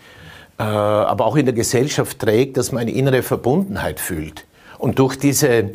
äh, 0.59 0.63
aber 0.63 1.27
auch 1.27 1.37
in 1.37 1.47
der 1.47 1.55
Gesellschaft 1.55 2.19
trägt, 2.19 2.57
dass 2.57 2.73
man 2.73 2.83
eine 2.83 2.91
innere 2.91 3.23
Verbundenheit 3.23 4.01
fühlt. 4.01 4.45
Und 4.79 4.99
durch 4.99 5.17
diese 5.17 5.71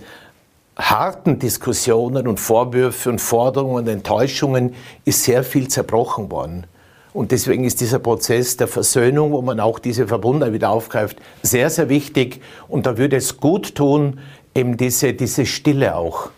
harten 0.90 1.40
Diskussionen 1.40 2.28
und 2.28 2.40
Vorwürfe 2.40 3.10
und 3.10 3.20
Forderungen 3.20 3.76
und 3.76 3.88
Enttäuschungen 3.88 4.76
ist 5.06 5.24
sehr 5.24 5.44
viel 5.44 5.68
zerbrochen 5.68 6.32
worden. 6.32 6.66
Und 7.14 7.32
deswegen 7.32 7.66
ist 7.66 7.82
dieser 7.82 8.00
Prozess 8.00 8.58
der 8.58 8.68
Versöhnung, 8.68 9.32
wo 9.32 9.42
man 9.42 9.60
auch 9.60 9.80
diese 9.80 10.08
Verbundenheit 10.08 10.54
wieder 10.54 10.70
aufgreift, 10.70 11.22
sehr, 11.44 11.70
sehr 11.70 11.90
wichtig. 11.90 12.42
Und 12.68 12.86
da 12.86 12.98
würde 12.98 13.18
es 13.18 13.38
gut 13.38 13.76
tun, 13.76 14.20
eben 14.56 14.78
diese, 14.78 15.14
diese 15.14 15.46
Stille 15.46 15.96
auch. 15.96 16.30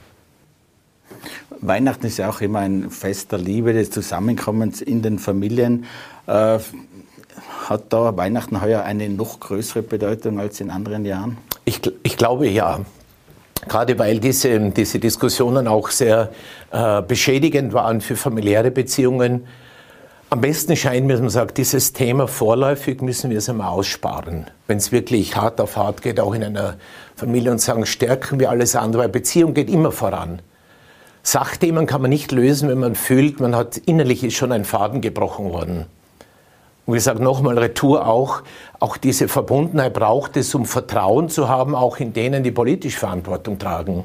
Weihnachten 1.62 2.08
ist 2.08 2.18
ja 2.18 2.30
auch 2.30 2.42
immer 2.42 2.60
ein 2.60 2.90
Fest 2.90 3.32
der 3.32 3.40
Liebe, 3.40 3.74
des 3.74 3.92
Zusammenkommens 3.92 4.82
in 4.82 5.02
den 5.02 5.20
Familien. 5.20 5.86
Äh, 6.28 6.60
hat 7.70 7.94
da 7.94 8.18
Weihnachten 8.18 8.62
heuer 8.62 8.84
eine 8.84 9.10
noch 9.10 9.40
größere 9.40 9.84
Bedeutung 9.84 10.40
als 10.40 10.60
in 10.60 10.70
anderen 10.70 11.06
Jahren? 11.06 11.38
Ich, 11.66 11.82
ich 12.04 12.18
glaube 12.18 12.48
ja. 12.50 12.82
Gerade 13.68 13.98
weil 14.00 14.20
diese, 14.20 14.60
diese 14.72 15.00
Diskussionen 15.00 15.68
auch 15.68 15.90
sehr 15.90 16.30
äh, 16.72 17.02
beschädigend 17.02 17.74
waren 17.74 18.02
für 18.02 18.16
familiäre 18.16 18.72
Beziehungen. 18.72 19.46
Am 20.30 20.42
besten 20.42 20.76
scheint 20.76 21.06
mir, 21.06 21.14
dass 21.14 21.22
man 21.22 21.30
sagt, 21.30 21.58
dieses 21.58 21.94
Thema 21.94 22.28
vorläufig 22.28 23.02
müssen 23.02 23.30
wir 23.30 23.38
es 23.38 23.50
einmal 23.50 23.70
aussparen. 23.70 24.48
Wenn 24.68 24.78
es 24.78 24.92
wirklich 24.92 25.36
hart 25.36 25.62
auf 25.62 25.78
hart 25.78 26.02
geht, 26.02 26.20
auch 26.20 26.34
in 26.34 26.44
einer 26.44 26.78
Familie 27.16 27.52
und 27.52 27.62
sagen, 27.62 27.86
stärken 27.86 28.40
wir 28.40 28.50
alles 28.50 28.76
andere, 28.76 29.04
weil 29.04 29.10
Beziehung 29.10 29.54
geht 29.54 29.70
immer 29.70 29.92
voran. 29.92 30.42
Sachthemen 31.22 31.86
kann 31.86 32.02
man 32.02 32.10
nicht 32.10 32.32
lösen, 32.32 32.68
wenn 32.68 32.80
man 32.80 32.96
fühlt, 32.96 33.40
man 33.40 33.56
hat 33.56 33.78
innerlich 33.78 34.24
ist 34.24 34.34
schon 34.34 34.52
ein 34.52 34.66
Faden 34.66 35.02
gebrochen 35.02 35.52
worden. 35.52 35.86
Und 36.86 36.98
ich 36.98 37.04
sage 37.04 37.24
nochmal, 37.24 37.58
Retour 37.58 38.08
auch, 38.08 38.42
auch 38.80 38.98
diese 38.98 39.28
Verbundenheit 39.28 39.94
braucht 39.94 40.36
es, 40.36 40.54
um 40.54 40.66
Vertrauen 40.66 41.30
zu 41.30 41.48
haben, 41.48 41.76
auch 41.76 41.98
in 41.98 42.14
denen, 42.14 42.44
die 42.44 42.52
politisch 42.52 42.98
Verantwortung 42.98 43.58
tragen. 43.58 44.04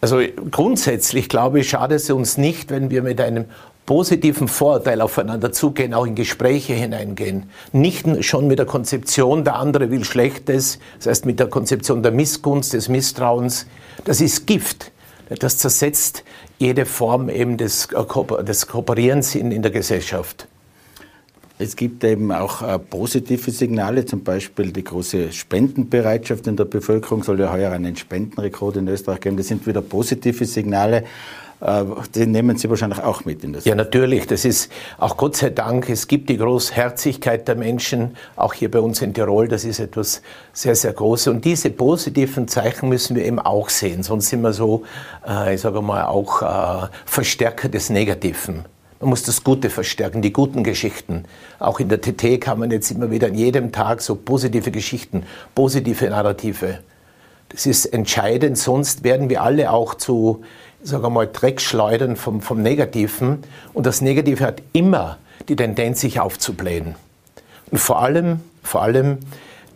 Also 0.00 0.20
grundsätzlich 0.50 1.28
glaube 1.28 1.60
ich, 1.60 1.70
schadet 1.70 2.00
es 2.00 2.10
uns 2.10 2.36
nicht, 2.36 2.70
wenn 2.70 2.90
wir 2.90 3.02
mit 3.02 3.20
einem 3.20 3.46
positiven 3.88 4.48
Vorurteil 4.48 5.00
aufeinander 5.00 5.50
zugehen, 5.50 5.94
auch 5.94 6.04
in 6.04 6.14
Gespräche 6.14 6.74
hineingehen. 6.74 7.44
Nicht 7.72 8.06
schon 8.22 8.46
mit 8.46 8.58
der 8.58 8.66
Konzeption, 8.66 9.44
der 9.44 9.56
andere 9.56 9.90
will 9.90 10.04
Schlechtes, 10.04 10.78
das 10.98 11.06
heißt 11.06 11.24
mit 11.24 11.40
der 11.40 11.46
Konzeption 11.46 12.02
der 12.02 12.12
Missgunst, 12.12 12.74
des 12.74 12.90
Misstrauens. 12.90 13.66
Das 14.04 14.20
ist 14.20 14.46
Gift. 14.46 14.92
Das 15.38 15.56
zersetzt 15.56 16.22
jede 16.58 16.84
Form 16.84 17.30
eben 17.30 17.56
des, 17.56 17.88
des 18.42 18.66
Kooperierens 18.66 19.34
in, 19.34 19.52
in 19.52 19.62
der 19.62 19.70
Gesellschaft. 19.70 20.47
Es 21.60 21.74
gibt 21.74 22.04
eben 22.04 22.30
auch 22.30 22.62
äh, 22.62 22.78
positive 22.78 23.50
Signale, 23.50 24.04
zum 24.04 24.22
Beispiel 24.22 24.70
die 24.70 24.84
große 24.84 25.32
Spendenbereitschaft 25.32 26.46
in 26.46 26.56
der 26.56 26.66
Bevölkerung 26.66 27.24
soll 27.24 27.40
ja 27.40 27.52
heuer 27.52 27.72
einen 27.72 27.96
Spendenrekord 27.96 28.76
in 28.76 28.86
Österreich 28.86 29.20
geben. 29.20 29.36
Das 29.36 29.48
sind 29.48 29.66
wieder 29.66 29.82
positive 29.82 30.44
Signale. 30.44 31.02
Äh, 31.60 31.84
die 32.14 32.26
nehmen 32.26 32.56
Sie 32.56 32.70
wahrscheinlich 32.70 33.02
auch 33.02 33.24
mit 33.24 33.42
in 33.42 33.54
das. 33.54 33.64
Ja, 33.64 33.74
natürlich. 33.74 34.28
Das 34.28 34.44
ist 34.44 34.70
auch 34.98 35.16
Gott 35.16 35.36
sei 35.36 35.50
Dank, 35.50 35.90
es 35.90 36.06
gibt 36.06 36.28
die 36.28 36.36
Großherzigkeit 36.36 37.48
der 37.48 37.56
Menschen, 37.56 38.16
auch 38.36 38.54
hier 38.54 38.70
bei 38.70 38.78
uns 38.78 39.02
in 39.02 39.12
Tirol. 39.12 39.48
Das 39.48 39.64
ist 39.64 39.80
etwas 39.80 40.22
sehr, 40.52 40.76
sehr 40.76 40.92
Großes. 40.92 41.26
Und 41.26 41.44
diese 41.44 41.70
positiven 41.70 42.46
Zeichen 42.46 42.88
müssen 42.88 43.16
wir 43.16 43.24
eben 43.24 43.40
auch 43.40 43.68
sehen. 43.68 44.04
Sonst 44.04 44.28
sind 44.28 44.42
wir 44.42 44.52
so, 44.52 44.84
äh, 45.28 45.56
ich 45.56 45.60
sage 45.60 45.82
mal, 45.82 46.04
auch 46.04 46.88
Verstärker 47.04 47.68
des 47.68 47.90
Negativen. 47.90 48.64
Man 49.00 49.10
muss 49.10 49.22
das 49.22 49.44
Gute 49.44 49.70
verstärken, 49.70 50.22
die 50.22 50.32
guten 50.32 50.64
Geschichten. 50.64 51.24
Auch 51.58 51.78
in 51.78 51.88
der 51.88 52.00
TT 52.00 52.40
kann 52.40 52.58
man 52.58 52.70
jetzt 52.70 52.90
immer 52.90 53.10
wieder 53.10 53.28
an 53.28 53.34
jedem 53.34 53.70
Tag 53.70 54.02
so 54.02 54.16
positive 54.16 54.70
Geschichten, 54.70 55.24
positive 55.54 56.10
Narrative. 56.10 56.80
Das 57.50 57.64
ist 57.64 57.86
entscheidend, 57.86 58.58
sonst 58.58 59.04
werden 59.04 59.30
wir 59.30 59.42
alle 59.42 59.70
auch 59.70 59.94
zu 59.94 60.42
sage 60.82 61.10
mal, 61.10 61.26
Dreckschleudern 61.26 62.16
vom, 62.16 62.40
vom 62.40 62.62
Negativen. 62.62 63.42
Und 63.72 63.86
das 63.86 64.00
Negative 64.00 64.44
hat 64.44 64.62
immer 64.72 65.18
die 65.48 65.56
Tendenz, 65.56 66.00
sich 66.00 66.20
aufzublähen. 66.20 66.94
Und 67.70 67.78
vor 67.78 68.02
allem, 68.02 68.40
vor 68.62 68.82
allem 68.82 69.18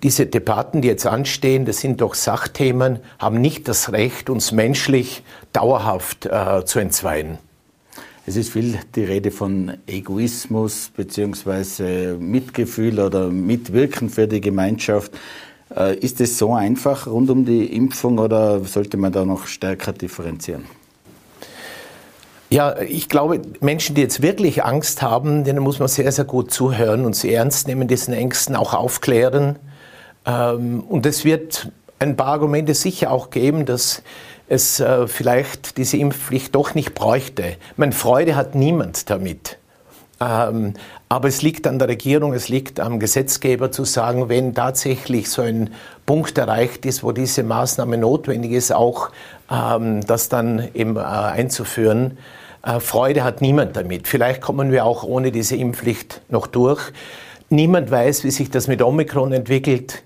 diese 0.02 0.26
Debatten, 0.26 0.82
die 0.82 0.88
jetzt 0.88 1.06
anstehen, 1.06 1.64
das 1.64 1.78
sind 1.78 2.00
doch 2.00 2.14
Sachthemen, 2.14 2.98
haben 3.18 3.40
nicht 3.40 3.68
das 3.68 3.92
Recht, 3.92 4.30
uns 4.30 4.52
menschlich 4.52 5.22
dauerhaft 5.52 6.26
äh, 6.26 6.64
zu 6.64 6.80
entzweien. 6.80 7.38
Es 8.24 8.36
ist 8.36 8.52
viel 8.52 8.78
die 8.94 9.02
Rede 9.02 9.32
von 9.32 9.78
Egoismus 9.88 10.92
bzw. 10.96 12.14
Mitgefühl 12.18 13.00
oder 13.00 13.28
Mitwirken 13.30 14.10
für 14.10 14.28
die 14.28 14.40
Gemeinschaft. 14.40 15.10
Äh, 15.74 15.96
ist 15.96 16.20
es 16.20 16.38
so 16.38 16.54
einfach 16.54 17.08
rund 17.08 17.30
um 17.30 17.44
die 17.44 17.74
Impfung 17.74 18.18
oder 18.18 18.64
sollte 18.64 18.96
man 18.96 19.12
da 19.12 19.24
noch 19.24 19.46
stärker 19.46 19.92
differenzieren? 19.92 20.66
Ja, 22.48 22.80
ich 22.80 23.08
glaube, 23.08 23.42
Menschen, 23.60 23.96
die 23.96 24.02
jetzt 24.02 24.22
wirklich 24.22 24.62
Angst 24.62 25.02
haben, 25.02 25.42
denen 25.42 25.60
muss 25.60 25.80
man 25.80 25.88
sehr, 25.88 26.12
sehr 26.12 26.24
gut 26.24 26.52
zuhören 26.52 27.04
und 27.04 27.16
sie 27.16 27.32
ernst 27.32 27.66
nehmen, 27.66 27.88
diesen 27.88 28.14
Ängsten 28.14 28.54
auch 28.54 28.72
aufklären. 28.72 29.58
Ähm, 30.26 30.84
und 30.88 31.06
es 31.06 31.24
wird 31.24 31.72
ein 31.98 32.14
paar 32.14 32.28
Argumente 32.28 32.74
sicher 32.74 33.10
auch 33.10 33.30
geben, 33.30 33.64
dass 33.64 34.02
es 34.52 34.80
äh, 34.80 35.08
vielleicht 35.08 35.78
diese 35.78 35.96
Impfpflicht 35.96 36.54
doch 36.54 36.74
nicht 36.74 36.94
bräuchte. 36.94 37.56
Meine 37.76 37.92
Freude 37.92 38.36
hat 38.36 38.54
niemand 38.54 39.08
damit. 39.08 39.56
Ähm, 40.20 40.74
aber 41.08 41.28
es 41.28 41.40
liegt 41.40 41.66
an 41.66 41.78
der 41.78 41.88
Regierung, 41.88 42.34
es 42.34 42.50
liegt 42.50 42.78
am 42.78 43.00
Gesetzgeber 43.00 43.72
zu 43.72 43.84
sagen, 43.84 44.28
wenn 44.28 44.54
tatsächlich 44.54 45.30
so 45.30 45.40
ein 45.40 45.70
Punkt 46.04 46.36
erreicht 46.36 46.84
ist, 46.84 47.02
wo 47.02 47.12
diese 47.12 47.42
Maßnahme 47.42 47.96
notwendig 47.96 48.52
ist, 48.52 48.74
auch 48.74 49.08
ähm, 49.50 50.02
das 50.06 50.28
dann 50.28 50.68
eben 50.74 50.96
äh, 50.96 51.00
einzuführen. 51.00 52.18
Äh, 52.62 52.78
Freude 52.78 53.24
hat 53.24 53.40
niemand 53.40 53.74
damit. 53.74 54.06
Vielleicht 54.06 54.42
kommen 54.42 54.70
wir 54.70 54.84
auch 54.84 55.02
ohne 55.02 55.32
diese 55.32 55.56
Impfpflicht 55.56 56.20
noch 56.28 56.46
durch. 56.46 56.92
Niemand 57.48 57.90
weiß, 57.90 58.22
wie 58.24 58.30
sich 58.30 58.50
das 58.50 58.68
mit 58.68 58.82
Omikron 58.82 59.32
entwickelt. 59.32 60.02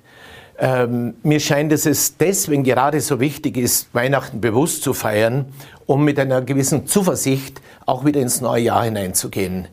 Ähm, 0.59 1.15
mir 1.23 1.41
scheint, 1.41 1.71
dass 1.71 1.85
es 1.85 2.17
deswegen 2.17 2.65
gerade 2.65 3.01
so 3.01 3.21
wichtig 3.21 3.59
ist, 3.59 3.95
Weihnachten 3.95 4.41
bewusst 4.41 4.83
zu 4.83 4.95
feiern, 4.95 5.47
um 5.85 6.05
mit 6.05 6.19
einer 6.19 6.41
gewissen 6.41 6.87
Zuversicht 6.87 7.61
auch 7.85 8.05
wieder 8.05 8.21
ins 8.21 8.41
neue 8.41 8.63
Jahr 8.63 8.85
hineinzugehen. 8.85 9.69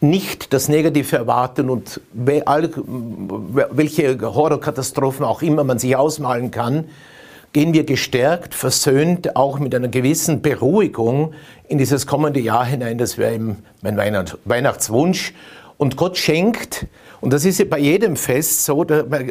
Nicht 0.00 0.52
das 0.52 0.68
Negative 0.68 1.16
erwarten 1.16 1.70
und 1.70 2.00
welche 2.12 4.18
Horrorkatastrophen 4.20 5.24
auch 5.24 5.42
immer 5.42 5.64
man 5.64 5.78
sich 5.78 5.96
ausmalen 5.96 6.50
kann, 6.50 6.86
gehen 7.52 7.72
wir 7.72 7.84
gestärkt, 7.84 8.54
versöhnt, 8.54 9.36
auch 9.36 9.58
mit 9.58 9.74
einer 9.74 9.88
gewissen 9.88 10.42
Beruhigung 10.42 11.32
in 11.68 11.78
dieses 11.78 12.06
kommende 12.06 12.40
Jahr 12.40 12.66
hinein. 12.66 12.98
Das 12.98 13.16
wäre 13.16 13.34
eben 13.34 13.62
mein 13.80 13.96
Weihnachtswunsch. 13.96 15.32
Und 15.78 15.96
Gott 15.96 16.18
schenkt 16.18 16.86
und 17.20 17.32
das 17.32 17.44
ist 17.44 17.58
ja 17.58 17.64
bei 17.64 17.78
jedem 17.78 18.16
Fest 18.16 18.64
so, 18.64 18.84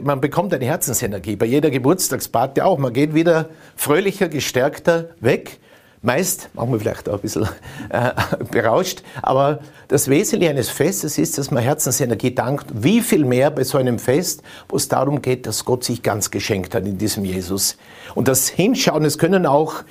man 0.03 0.21
bekommt 0.21 0.53
eine 0.53 0.65
Herzensenergie, 0.65 1.35
bei 1.35 1.45
jeder 1.45 1.69
Geburtstagsparty 1.69 2.61
auch. 2.61 2.77
Man 2.77 2.93
geht 2.93 3.13
wieder 3.13 3.49
fröhlicher, 3.75 4.27
gestärkter 4.27 5.09
weg. 5.19 5.59
Meist, 6.01 6.49
machen 6.53 6.71
wir 6.71 6.79
vielleicht 6.79 7.09
auch 7.09 7.15
ein 7.15 7.21
bisschen 7.21 7.47
äh, 7.89 8.11
berauscht, 8.51 9.01
aber 9.23 9.59
das 9.87 10.07
Wesentliche 10.07 10.51
eines 10.51 10.69
Festes 10.69 11.17
ist, 11.17 11.39
dass 11.39 11.49
man 11.49 11.63
Herzensenergie 11.63 12.35
dankt. 12.35 12.67
Wie 12.75 13.01
viel 13.01 13.25
mehr 13.25 13.49
bei 13.49 13.63
so 13.63 13.79
einem 13.79 13.97
Fest, 13.97 14.43
wo 14.69 14.77
es 14.77 14.87
darum 14.87 15.23
geht, 15.23 15.47
dass 15.47 15.65
Gott 15.65 15.83
sich 15.83 16.03
ganz 16.03 16.29
geschenkt 16.29 16.75
hat 16.75 16.85
in 16.85 16.99
diesem 16.99 17.25
Jesus. 17.25 17.77
Und 18.13 18.27
das 18.27 18.49
Hinschauen, 18.49 19.03
es 19.03 19.17
können 19.17 19.47
auch 19.47 19.83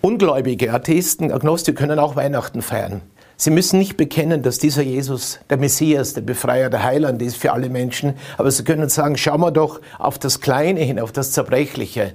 ungläubige 0.00 0.72
Atheisten, 0.72 1.32
Agnostiker 1.32 1.76
können 1.76 1.98
auch 1.98 2.14
Weihnachten 2.14 2.62
feiern. 2.62 3.02
Sie 3.40 3.50
müssen 3.50 3.78
nicht 3.78 3.96
bekennen, 3.96 4.42
dass 4.42 4.58
dieser 4.58 4.82
Jesus 4.82 5.38
der 5.48 5.58
Messias, 5.58 6.12
der 6.12 6.22
Befreier, 6.22 6.70
der 6.70 6.82
Heiland 6.82 7.22
ist 7.22 7.36
für 7.36 7.52
alle 7.52 7.68
Menschen, 7.68 8.14
aber 8.36 8.50
Sie 8.50 8.64
können 8.64 8.88
sagen, 8.88 9.16
schauen 9.16 9.40
wir 9.40 9.52
doch 9.52 9.80
auf 9.96 10.18
das 10.18 10.40
Kleine 10.40 10.80
hin, 10.80 10.98
auf 10.98 11.12
das 11.12 11.30
Zerbrechliche. 11.30 12.14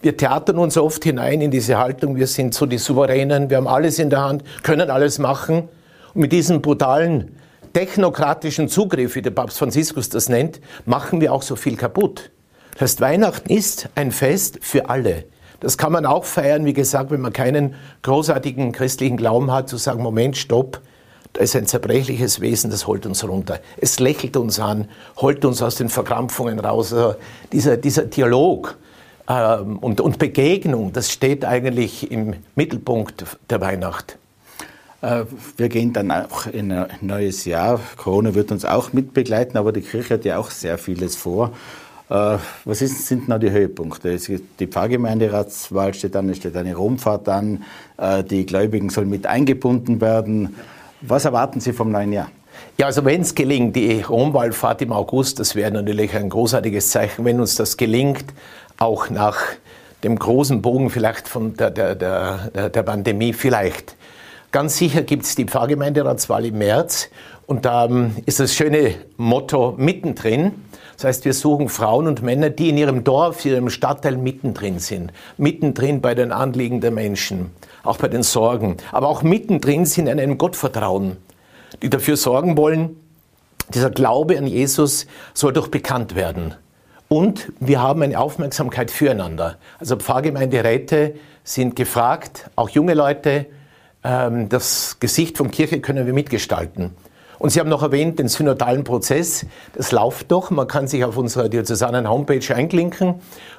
Wir 0.00 0.16
theatern 0.16 0.58
uns 0.58 0.78
oft 0.78 1.02
hinein 1.02 1.40
in 1.40 1.50
diese 1.50 1.76
Haltung, 1.76 2.14
wir 2.14 2.28
sind 2.28 2.54
so 2.54 2.66
die 2.66 2.78
Souveränen, 2.78 3.50
wir 3.50 3.56
haben 3.56 3.66
alles 3.66 3.98
in 3.98 4.10
der 4.10 4.20
Hand, 4.20 4.44
können 4.62 4.90
alles 4.90 5.18
machen. 5.18 5.68
Und 6.14 6.20
mit 6.20 6.30
diesem 6.30 6.62
brutalen 6.62 7.36
technokratischen 7.72 8.68
Zugriff, 8.68 9.16
wie 9.16 9.22
der 9.22 9.32
Papst 9.32 9.58
Franziskus 9.58 10.08
das 10.08 10.28
nennt, 10.28 10.60
machen 10.86 11.20
wir 11.20 11.32
auch 11.32 11.42
so 11.42 11.56
viel 11.56 11.76
kaputt. 11.76 12.30
Das 12.74 12.82
heißt, 12.82 13.00
Weihnachten 13.00 13.52
ist 13.52 13.88
ein 13.96 14.12
Fest 14.12 14.60
für 14.62 14.88
alle. 14.88 15.24
Das 15.60 15.78
kann 15.78 15.92
man 15.92 16.06
auch 16.06 16.24
feiern, 16.24 16.64
wie 16.64 16.72
gesagt, 16.72 17.10
wenn 17.10 17.20
man 17.20 17.32
keinen 17.32 17.74
großartigen 18.02 18.72
christlichen 18.72 19.16
Glauben 19.16 19.52
hat, 19.52 19.68
zu 19.68 19.76
sagen, 19.76 20.02
Moment, 20.02 20.36
stopp, 20.36 20.80
da 21.32 21.42
ist 21.42 21.54
ein 21.54 21.66
zerbrechliches 21.66 22.40
Wesen, 22.40 22.70
das 22.70 22.86
holt 22.86 23.06
uns 23.06 23.26
runter. 23.26 23.60
Es 23.76 24.00
lächelt 24.00 24.36
uns 24.36 24.58
an, 24.58 24.88
holt 25.16 25.44
uns 25.44 25.62
aus 25.62 25.76
den 25.76 25.88
Verkrampfungen 25.88 26.58
raus. 26.58 26.92
Also 26.92 27.14
dieser, 27.52 27.76
dieser 27.76 28.04
Dialog 28.04 28.76
ähm, 29.28 29.78
und, 29.78 30.00
und 30.00 30.18
Begegnung, 30.18 30.92
das 30.92 31.12
steht 31.12 31.44
eigentlich 31.44 32.10
im 32.10 32.34
Mittelpunkt 32.56 33.24
der 33.48 33.60
Weihnacht. 33.60 34.18
Äh, 35.02 35.24
wir 35.56 35.68
gehen 35.68 35.92
dann 35.92 36.10
auch 36.10 36.46
in 36.46 36.72
ein 36.72 36.88
neues 37.00 37.44
Jahr. 37.44 37.80
Corona 37.96 38.34
wird 38.34 38.50
uns 38.50 38.64
auch 38.64 38.92
mitbegleiten, 38.92 39.56
aber 39.56 39.72
die 39.72 39.82
Kirche 39.82 40.14
hat 40.14 40.24
ja 40.24 40.38
auch 40.38 40.50
sehr 40.50 40.78
vieles 40.78 41.14
vor. 41.14 41.52
Äh, 42.10 42.38
was 42.64 42.82
ist, 42.82 43.06
sind 43.06 43.28
noch 43.28 43.38
die 43.38 43.50
Höhepunkte? 43.50 44.18
die 44.58 44.66
Pfarrgemeinderatswahl 44.66 45.94
steht 45.94 46.16
an, 46.16 46.28
es 46.28 46.38
steht 46.38 46.56
eine 46.56 46.74
Romfahrt 46.74 47.28
an, 47.28 47.64
äh, 47.98 48.24
die 48.24 48.44
Gläubigen 48.44 48.90
sollen 48.90 49.08
mit 49.08 49.26
eingebunden 49.26 50.00
werden. 50.00 50.56
Was 51.02 51.24
erwarten 51.24 51.60
Sie 51.60 51.72
vom 51.72 51.92
neuen 51.92 52.12
Jahr? 52.12 52.30
Ja, 52.76 52.86
also 52.86 53.04
wenn 53.04 53.20
es 53.20 53.34
gelingt, 53.34 53.76
die 53.76 54.00
Romwallfahrt 54.00 54.82
im 54.82 54.92
August, 54.92 55.38
das 55.38 55.54
wäre 55.54 55.70
natürlich 55.70 56.14
ein 56.16 56.28
großartiges 56.28 56.90
Zeichen, 56.90 57.24
wenn 57.24 57.40
uns 57.40 57.54
das 57.54 57.76
gelingt, 57.76 58.24
auch 58.78 59.08
nach 59.08 59.38
dem 60.02 60.18
großen 60.18 60.60
Bogen 60.62 60.90
vielleicht 60.90 61.28
von 61.28 61.54
der, 61.54 61.70
der, 61.70 61.94
der, 61.94 62.70
der 62.70 62.82
Pandemie 62.82 63.32
vielleicht. 63.32 63.96
Ganz 64.50 64.78
sicher 64.78 65.02
gibt 65.02 65.24
es 65.24 65.36
die 65.36 65.44
Pfarrgemeinderatswahl 65.44 66.44
im 66.46 66.58
März 66.58 67.08
und 67.46 67.64
da 67.64 67.84
ähm, 67.84 68.16
ist 68.26 68.40
das 68.40 68.54
schöne 68.54 68.94
Motto 69.16 69.74
mittendrin. 69.76 70.52
Das 71.00 71.04
heißt, 71.06 71.24
wir 71.24 71.32
suchen 71.32 71.70
Frauen 71.70 72.06
und 72.06 72.20
Männer, 72.20 72.50
die 72.50 72.68
in 72.68 72.76
ihrem 72.76 73.04
Dorf, 73.04 73.46
in 73.46 73.52
ihrem 73.52 73.70
Stadtteil 73.70 74.18
mittendrin 74.18 74.78
sind. 74.80 75.14
Mittendrin 75.38 76.02
bei 76.02 76.14
den 76.14 76.30
Anliegen 76.30 76.82
der 76.82 76.90
Menschen, 76.90 77.52
auch 77.82 77.96
bei 77.96 78.08
den 78.08 78.22
Sorgen. 78.22 78.76
Aber 78.92 79.08
auch 79.08 79.22
mittendrin 79.22 79.86
sind 79.86 80.08
in 80.08 80.20
einem 80.20 80.36
Gottvertrauen, 80.36 81.16
die 81.82 81.88
dafür 81.88 82.18
sorgen 82.18 82.58
wollen, 82.58 83.00
dieser 83.72 83.88
Glaube 83.88 84.36
an 84.36 84.46
Jesus 84.46 85.06
soll 85.32 85.54
doch 85.54 85.68
bekannt 85.68 86.16
werden. 86.16 86.54
Und 87.08 87.50
wir 87.60 87.80
haben 87.80 88.02
eine 88.02 88.20
Aufmerksamkeit 88.20 88.90
füreinander. 88.90 89.56
Also 89.78 89.96
Pfarrgemeinderäte 89.96 91.14
sind 91.44 91.76
gefragt, 91.76 92.50
auch 92.56 92.68
junge 92.68 92.92
Leute. 92.92 93.46
Ähm, 94.04 94.50
das 94.50 94.98
Gesicht 95.00 95.38
von 95.38 95.50
Kirche 95.50 95.80
können 95.80 96.04
wir 96.04 96.12
mitgestalten. 96.12 96.90
Und 97.40 97.48
Sie 97.48 97.58
haben 97.58 97.70
noch 97.70 97.82
erwähnt 97.82 98.18
den 98.18 98.28
synodalen 98.28 98.84
Prozess. 98.84 99.46
Das 99.72 99.92
läuft 99.92 100.30
doch. 100.30 100.50
Man 100.50 100.68
kann 100.68 100.86
sich 100.86 101.04
auf 101.04 101.16
unserer 101.16 101.48
diözesanen 101.48 102.08
Homepage 102.08 102.54
einklinken 102.54 103.14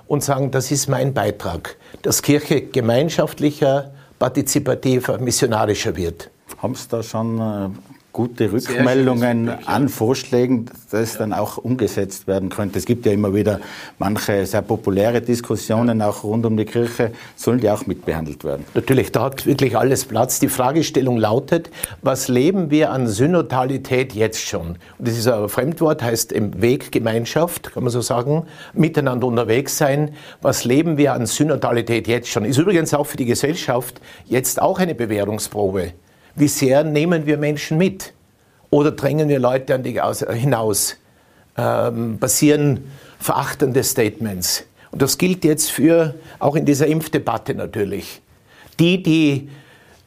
und 0.05 0.23
sagen, 0.23 0.51
das 0.51 0.69
ist 0.69 0.87
mein 0.87 1.15
Beitrag, 1.15 1.77
dass 2.03 2.21
Kirche 2.21 2.61
gemeinschaftlicher, 2.61 3.91
partizipativer, 4.19 5.17
missionarischer 5.17 5.95
wird. 5.95 6.29
Haben 6.59 6.75
Sie 6.75 6.87
da 6.89 7.01
schon 7.01 7.39
äh, 7.39 7.69
gute 8.13 8.51
Rückmeldungen 8.51 9.49
an 9.65 9.87
Vorschlägen, 9.89 10.65
dass 10.91 11.17
dann 11.17 11.33
auch 11.33 11.57
umgesetzt 11.57 12.27
werden 12.27 12.49
könnte. 12.49 12.77
Es 12.77 12.85
gibt 12.85 13.05
ja 13.05 13.11
immer 13.11 13.33
wieder 13.33 13.59
manche 13.99 14.45
sehr 14.45 14.61
populäre 14.61 15.21
Diskussionen 15.21 16.01
auch 16.01 16.23
rund 16.23 16.45
um 16.45 16.57
die 16.57 16.65
Kirche, 16.65 17.11
sollen 17.35 17.59
die 17.59 17.69
auch 17.69 17.85
mitbehandelt 17.85 18.43
werden? 18.43 18.65
Natürlich, 18.73 19.11
da 19.11 19.23
hat 19.23 19.45
wirklich 19.45 19.77
alles 19.77 20.05
Platz. 20.05 20.39
Die 20.39 20.49
Fragestellung 20.49 21.17
lautet, 21.17 21.69
was 22.01 22.27
leben 22.27 22.69
wir 22.69 22.91
an 22.91 23.07
Synodalität 23.07 24.13
jetzt 24.13 24.39
schon? 24.39 24.77
Und 24.97 25.07
das 25.07 25.17
ist 25.17 25.27
ein 25.27 25.47
Fremdwort, 25.47 26.03
heißt 26.03 26.31
im 26.31 26.61
Weg 26.61 26.91
Gemeinschaft, 26.91 27.71
kann 27.73 27.83
man 27.83 27.91
so 27.91 28.01
sagen, 28.01 28.45
miteinander 28.73 29.27
unterwegs 29.27 29.77
sein. 29.77 30.11
Was 30.41 30.65
leben 30.65 30.97
wir 30.97 31.13
an 31.13 31.25
Synodalität 31.25 32.07
jetzt 32.07 32.27
schon? 32.27 32.45
Ist 32.45 32.57
übrigens 32.57 32.93
auch 32.93 33.05
für 33.05 33.17
die 33.17 33.25
Gesellschaft 33.25 34.01
jetzt 34.25 34.61
auch 34.61 34.79
eine 34.79 34.95
Bewährungsprobe. 34.95 35.93
Wie 36.35 36.47
sehr 36.47 36.83
nehmen 36.83 37.25
wir 37.25 37.37
Menschen 37.37 37.77
mit? 37.77 38.13
Oder 38.69 38.91
drängen 38.91 39.29
wir 39.29 39.39
Leute 39.39 39.75
an 39.75 39.83
die 39.83 39.99
hinaus? 40.33 40.95
Ähm, 41.57 42.17
passieren 42.19 42.91
verachtende 43.19 43.83
Statements. 43.83 44.63
Und 44.91 45.01
das 45.01 45.17
gilt 45.17 45.43
jetzt 45.43 45.71
für, 45.71 46.15
auch 46.39 46.55
in 46.55 46.65
dieser 46.65 46.87
Impfdebatte 46.87 47.53
natürlich. 47.53 48.21
Die, 48.79 49.03
die 49.03 49.49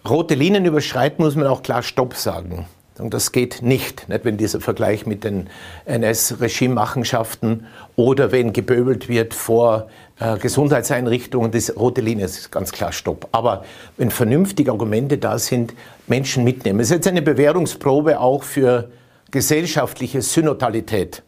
rote 0.09 0.35
Linien 0.35 0.65
überschreiten, 0.65 1.25
muss 1.25 1.37
man 1.37 1.47
auch 1.47 1.63
klar 1.63 1.83
Stopp 1.83 2.15
sagen. 2.15 2.67
Und 2.99 3.13
das 3.13 3.33
geht 3.33 3.61
nicht, 3.61 4.09
nicht, 4.09 4.25
wenn 4.25 4.37
dieser 4.37 4.61
Vergleich 4.61 5.05
mit 5.05 5.25
den 5.25 5.49
NS-Regimemachenschaften 5.87 7.67
oder 7.97 8.31
wenn 8.31 8.53
geböbelt 8.53 9.09
wird 9.09 9.35
vor 9.35 9.89
äh, 10.21 10.39
Gesundheitseinrichtungen, 10.39 11.51
das 11.51 11.77
rote 11.77 12.01
Linie 12.01 12.27
ist 12.27 12.53
ganz 12.53 12.71
klar 12.71 12.93
Stopp. 12.93 13.29
Aber 13.33 13.65
wenn 13.97 14.11
vernünftige 14.11 14.71
Argumente 14.71 15.19
da 15.19 15.41
sind, 15.41 15.75
Menschen 16.07 16.45
mitnehmen. 16.45 16.81
Es 16.81 16.89
ist 16.89 16.97
jetzt 16.97 17.09
eine 17.09 17.23
Bewährungsprobe 17.23 18.21
auch 18.21 18.43
für 18.43 18.91
gesellschaftliche 19.31 20.23
Synodalität. 20.23 21.23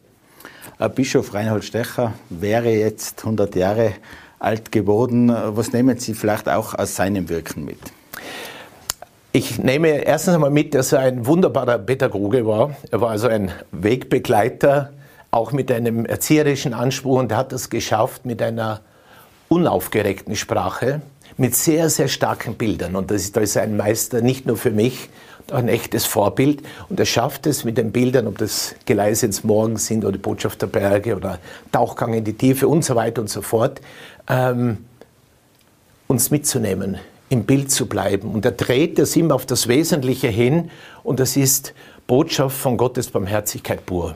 Bischof 0.95 1.33
Reinhold 1.33 1.63
Stecher 1.63 2.13
wäre 2.29 2.69
jetzt 2.69 3.19
100 3.21 3.55
Jahre 3.55 3.93
alt 4.39 4.71
geworden. 4.71 5.29
Was 5.29 5.73
nehmen 5.73 5.97
Sie 5.97 6.13
vielleicht 6.13 6.47
auch 6.47 6.75
aus 6.75 6.95
seinem 6.95 7.29
Wirken 7.29 7.65
mit? 7.65 7.79
Ich 9.31 9.57
nehme 9.57 9.89
erstens 10.05 10.35
einmal 10.35 10.51
mit, 10.51 10.73
dass 10.73 10.91
er 10.91 10.99
ein 10.99 11.25
wunderbarer 11.25 11.79
Pädagoge 11.79 12.45
war. 12.45 12.75
Er 12.91 13.01
war 13.01 13.09
also 13.09 13.27
ein 13.27 13.51
Wegbegleiter, 13.71 14.93
auch 15.31 15.51
mit 15.51 15.71
einem 15.71 16.05
erzieherischen 16.05 16.73
Anspruch 16.73 17.19
und 17.19 17.31
er 17.31 17.37
hat 17.37 17.53
es 17.53 17.69
geschafft 17.69 18.25
mit 18.25 18.41
einer 18.41 18.81
unaufgeregten 19.49 20.35
Sprache, 20.35 21.01
mit 21.37 21.55
sehr, 21.55 21.89
sehr 21.89 22.07
starken 22.07 22.55
Bildern. 22.55 22.95
Und 22.95 23.11
das 23.11 23.23
ist, 23.23 23.37
da 23.37 23.41
ist 23.41 23.57
ein 23.57 23.77
Meister 23.77 24.21
nicht 24.21 24.45
nur 24.45 24.57
für 24.57 24.71
mich, 24.71 25.09
ein 25.51 25.67
echtes 25.67 26.05
Vorbild. 26.05 26.61
Und 26.89 26.99
er 26.99 27.05
schafft 27.05 27.47
es 27.47 27.63
mit 27.63 27.77
den 27.77 27.91
Bildern, 27.91 28.27
ob 28.27 28.37
das 28.37 28.75
Gleise 28.85 29.27
ins 29.27 29.43
Morgen 29.43 29.77
sind 29.77 30.03
oder 30.03 30.13
die 30.13 30.17
Botschaft 30.17 30.61
der 30.61 30.67
Berge 30.67 31.15
oder 31.15 31.39
Tauchgang 31.71 32.13
in 32.13 32.23
die 32.23 32.33
Tiefe 32.33 32.67
und 32.67 32.83
so 32.83 32.95
weiter 32.95 33.21
und 33.21 33.29
so 33.29 33.41
fort, 33.41 33.81
ähm, 34.27 34.85
uns 36.07 36.31
mitzunehmen, 36.31 36.97
im 37.29 37.43
Bild 37.43 37.71
zu 37.71 37.87
bleiben. 37.87 38.31
Und 38.31 38.45
er 38.45 38.51
dreht 38.51 38.97
das 38.99 39.15
immer 39.15 39.35
auf 39.35 39.45
das 39.45 39.67
Wesentliche 39.67 40.27
hin 40.27 40.71
und 41.03 41.19
das 41.19 41.37
ist 41.37 41.73
Botschaft 42.07 42.57
von 42.57 42.77
Gottes 42.77 43.09
Barmherzigkeit 43.09 43.85
pur. 43.85 44.15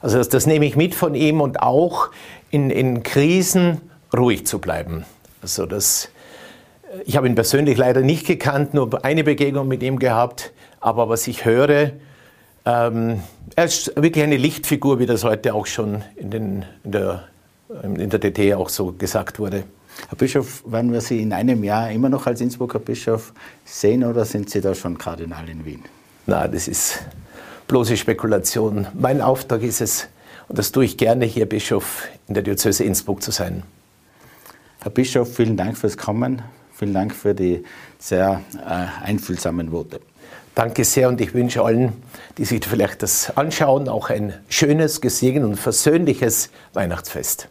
Also 0.00 0.18
das, 0.18 0.28
das 0.28 0.46
nehme 0.46 0.66
ich 0.66 0.76
mit 0.76 0.94
von 0.94 1.14
ihm 1.14 1.40
und 1.40 1.62
auch 1.62 2.10
in, 2.50 2.70
in 2.70 3.02
Krisen 3.02 3.80
ruhig 4.16 4.46
zu 4.46 4.58
bleiben. 4.58 5.04
Also 5.42 5.66
das, 5.66 6.08
ich 7.04 7.16
habe 7.16 7.26
ihn 7.26 7.34
persönlich 7.34 7.76
leider 7.76 8.00
nicht 8.00 8.26
gekannt, 8.26 8.74
nur 8.74 9.04
eine 9.04 9.24
Begegnung 9.24 9.68
mit 9.68 9.82
ihm 9.82 9.98
gehabt. 9.98 10.52
Aber 10.80 11.08
was 11.08 11.26
ich 11.26 11.44
höre, 11.44 11.92
ähm, 12.64 13.20
er 13.54 13.64
ist 13.64 13.92
wirklich 13.96 14.24
eine 14.24 14.36
Lichtfigur, 14.36 14.98
wie 14.98 15.06
das 15.06 15.24
heute 15.24 15.54
auch 15.54 15.66
schon 15.66 16.02
in, 16.16 16.30
den, 16.30 16.64
in, 16.84 16.92
der, 16.92 17.24
in 17.82 18.10
der 18.10 18.18
DT 18.18 18.54
auch 18.54 18.68
so 18.68 18.92
gesagt 18.92 19.38
wurde. 19.38 19.64
Herr 20.08 20.16
Bischof, 20.18 20.62
werden 20.66 20.92
wir 20.92 21.00
Sie 21.00 21.22
in 21.22 21.32
einem 21.32 21.64
Jahr 21.64 21.90
immer 21.90 22.08
noch 22.08 22.26
als 22.26 22.40
Innsbrucker 22.40 22.78
Bischof 22.78 23.32
sehen 23.64 24.04
oder 24.04 24.24
sind 24.24 24.50
Sie 24.50 24.60
da 24.60 24.74
schon 24.74 24.98
Kardinal 24.98 25.48
in 25.48 25.64
Wien? 25.64 25.82
Na, 26.26 26.46
das 26.46 26.68
ist 26.68 27.02
bloße 27.66 27.96
Spekulation. 27.96 28.86
Mein 28.94 29.20
Auftrag 29.20 29.62
ist 29.62 29.80
es, 29.80 30.08
und 30.48 30.58
das 30.58 30.70
tue 30.70 30.84
ich 30.84 30.96
gerne 30.96 31.24
hier, 31.24 31.46
Bischof 31.46 32.08
in 32.28 32.34
der 32.34 32.42
Diözese 32.42 32.84
Innsbruck 32.84 33.22
zu 33.22 33.30
sein. 33.30 33.62
Herr 34.80 34.90
Bischof, 34.90 35.34
vielen 35.34 35.56
Dank 35.56 35.78
fürs 35.78 35.96
Kommen. 35.96 36.42
Vielen 36.78 36.92
Dank 36.92 37.14
für 37.14 37.34
die 37.34 37.64
sehr 37.98 38.42
äh, 38.54 39.06
einfühlsamen 39.06 39.72
Worte. 39.72 40.00
Danke 40.54 40.84
sehr 40.84 41.08
und 41.08 41.20
ich 41.20 41.32
wünsche 41.32 41.62
allen, 41.62 41.92
die 42.36 42.44
sich 42.44 42.64
vielleicht 42.64 43.02
das 43.02 43.34
anschauen, 43.36 43.88
auch 43.88 44.10
ein 44.10 44.34
schönes, 44.48 45.00
gesegnetes 45.00 45.48
und 45.48 45.56
versöhnliches 45.56 46.50
Weihnachtsfest. 46.74 47.48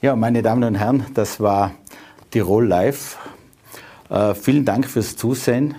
Ja, 0.00 0.16
meine 0.16 0.40
Damen 0.42 0.64
und 0.64 0.76
Herren, 0.76 1.04
das 1.12 1.40
war 1.40 1.72
Tirol 2.30 2.66
Live. 2.66 3.18
Äh, 4.08 4.34
vielen 4.34 4.64
Dank 4.64 4.86
fürs 4.86 5.16
Zusehen. 5.16 5.74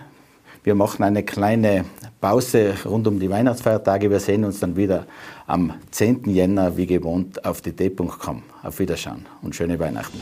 Wir 0.64 0.76
machen 0.76 1.04
eine 1.04 1.24
kleine 1.24 1.86
Pause 2.20 2.76
rund 2.86 3.08
um 3.08 3.20
die 3.20 3.32
Weihnachtsfeiertage. 3.32 4.12
Wir 4.12 4.20
sehen 4.20 4.46
uns 4.46 4.60
dann 4.60 4.76
wieder 4.76 5.08
am 5.48 5.74
10. 5.90 6.26
Jänner, 6.26 6.78
wie 6.78 6.86
gewohnt, 6.86 7.44
auf 7.46 7.62
dt.com. 7.62 8.44
Auf 8.62 8.78
Wiederschauen 8.78 9.26
und 9.42 9.56
schöne 9.56 9.80
Weihnachten. 9.80 10.22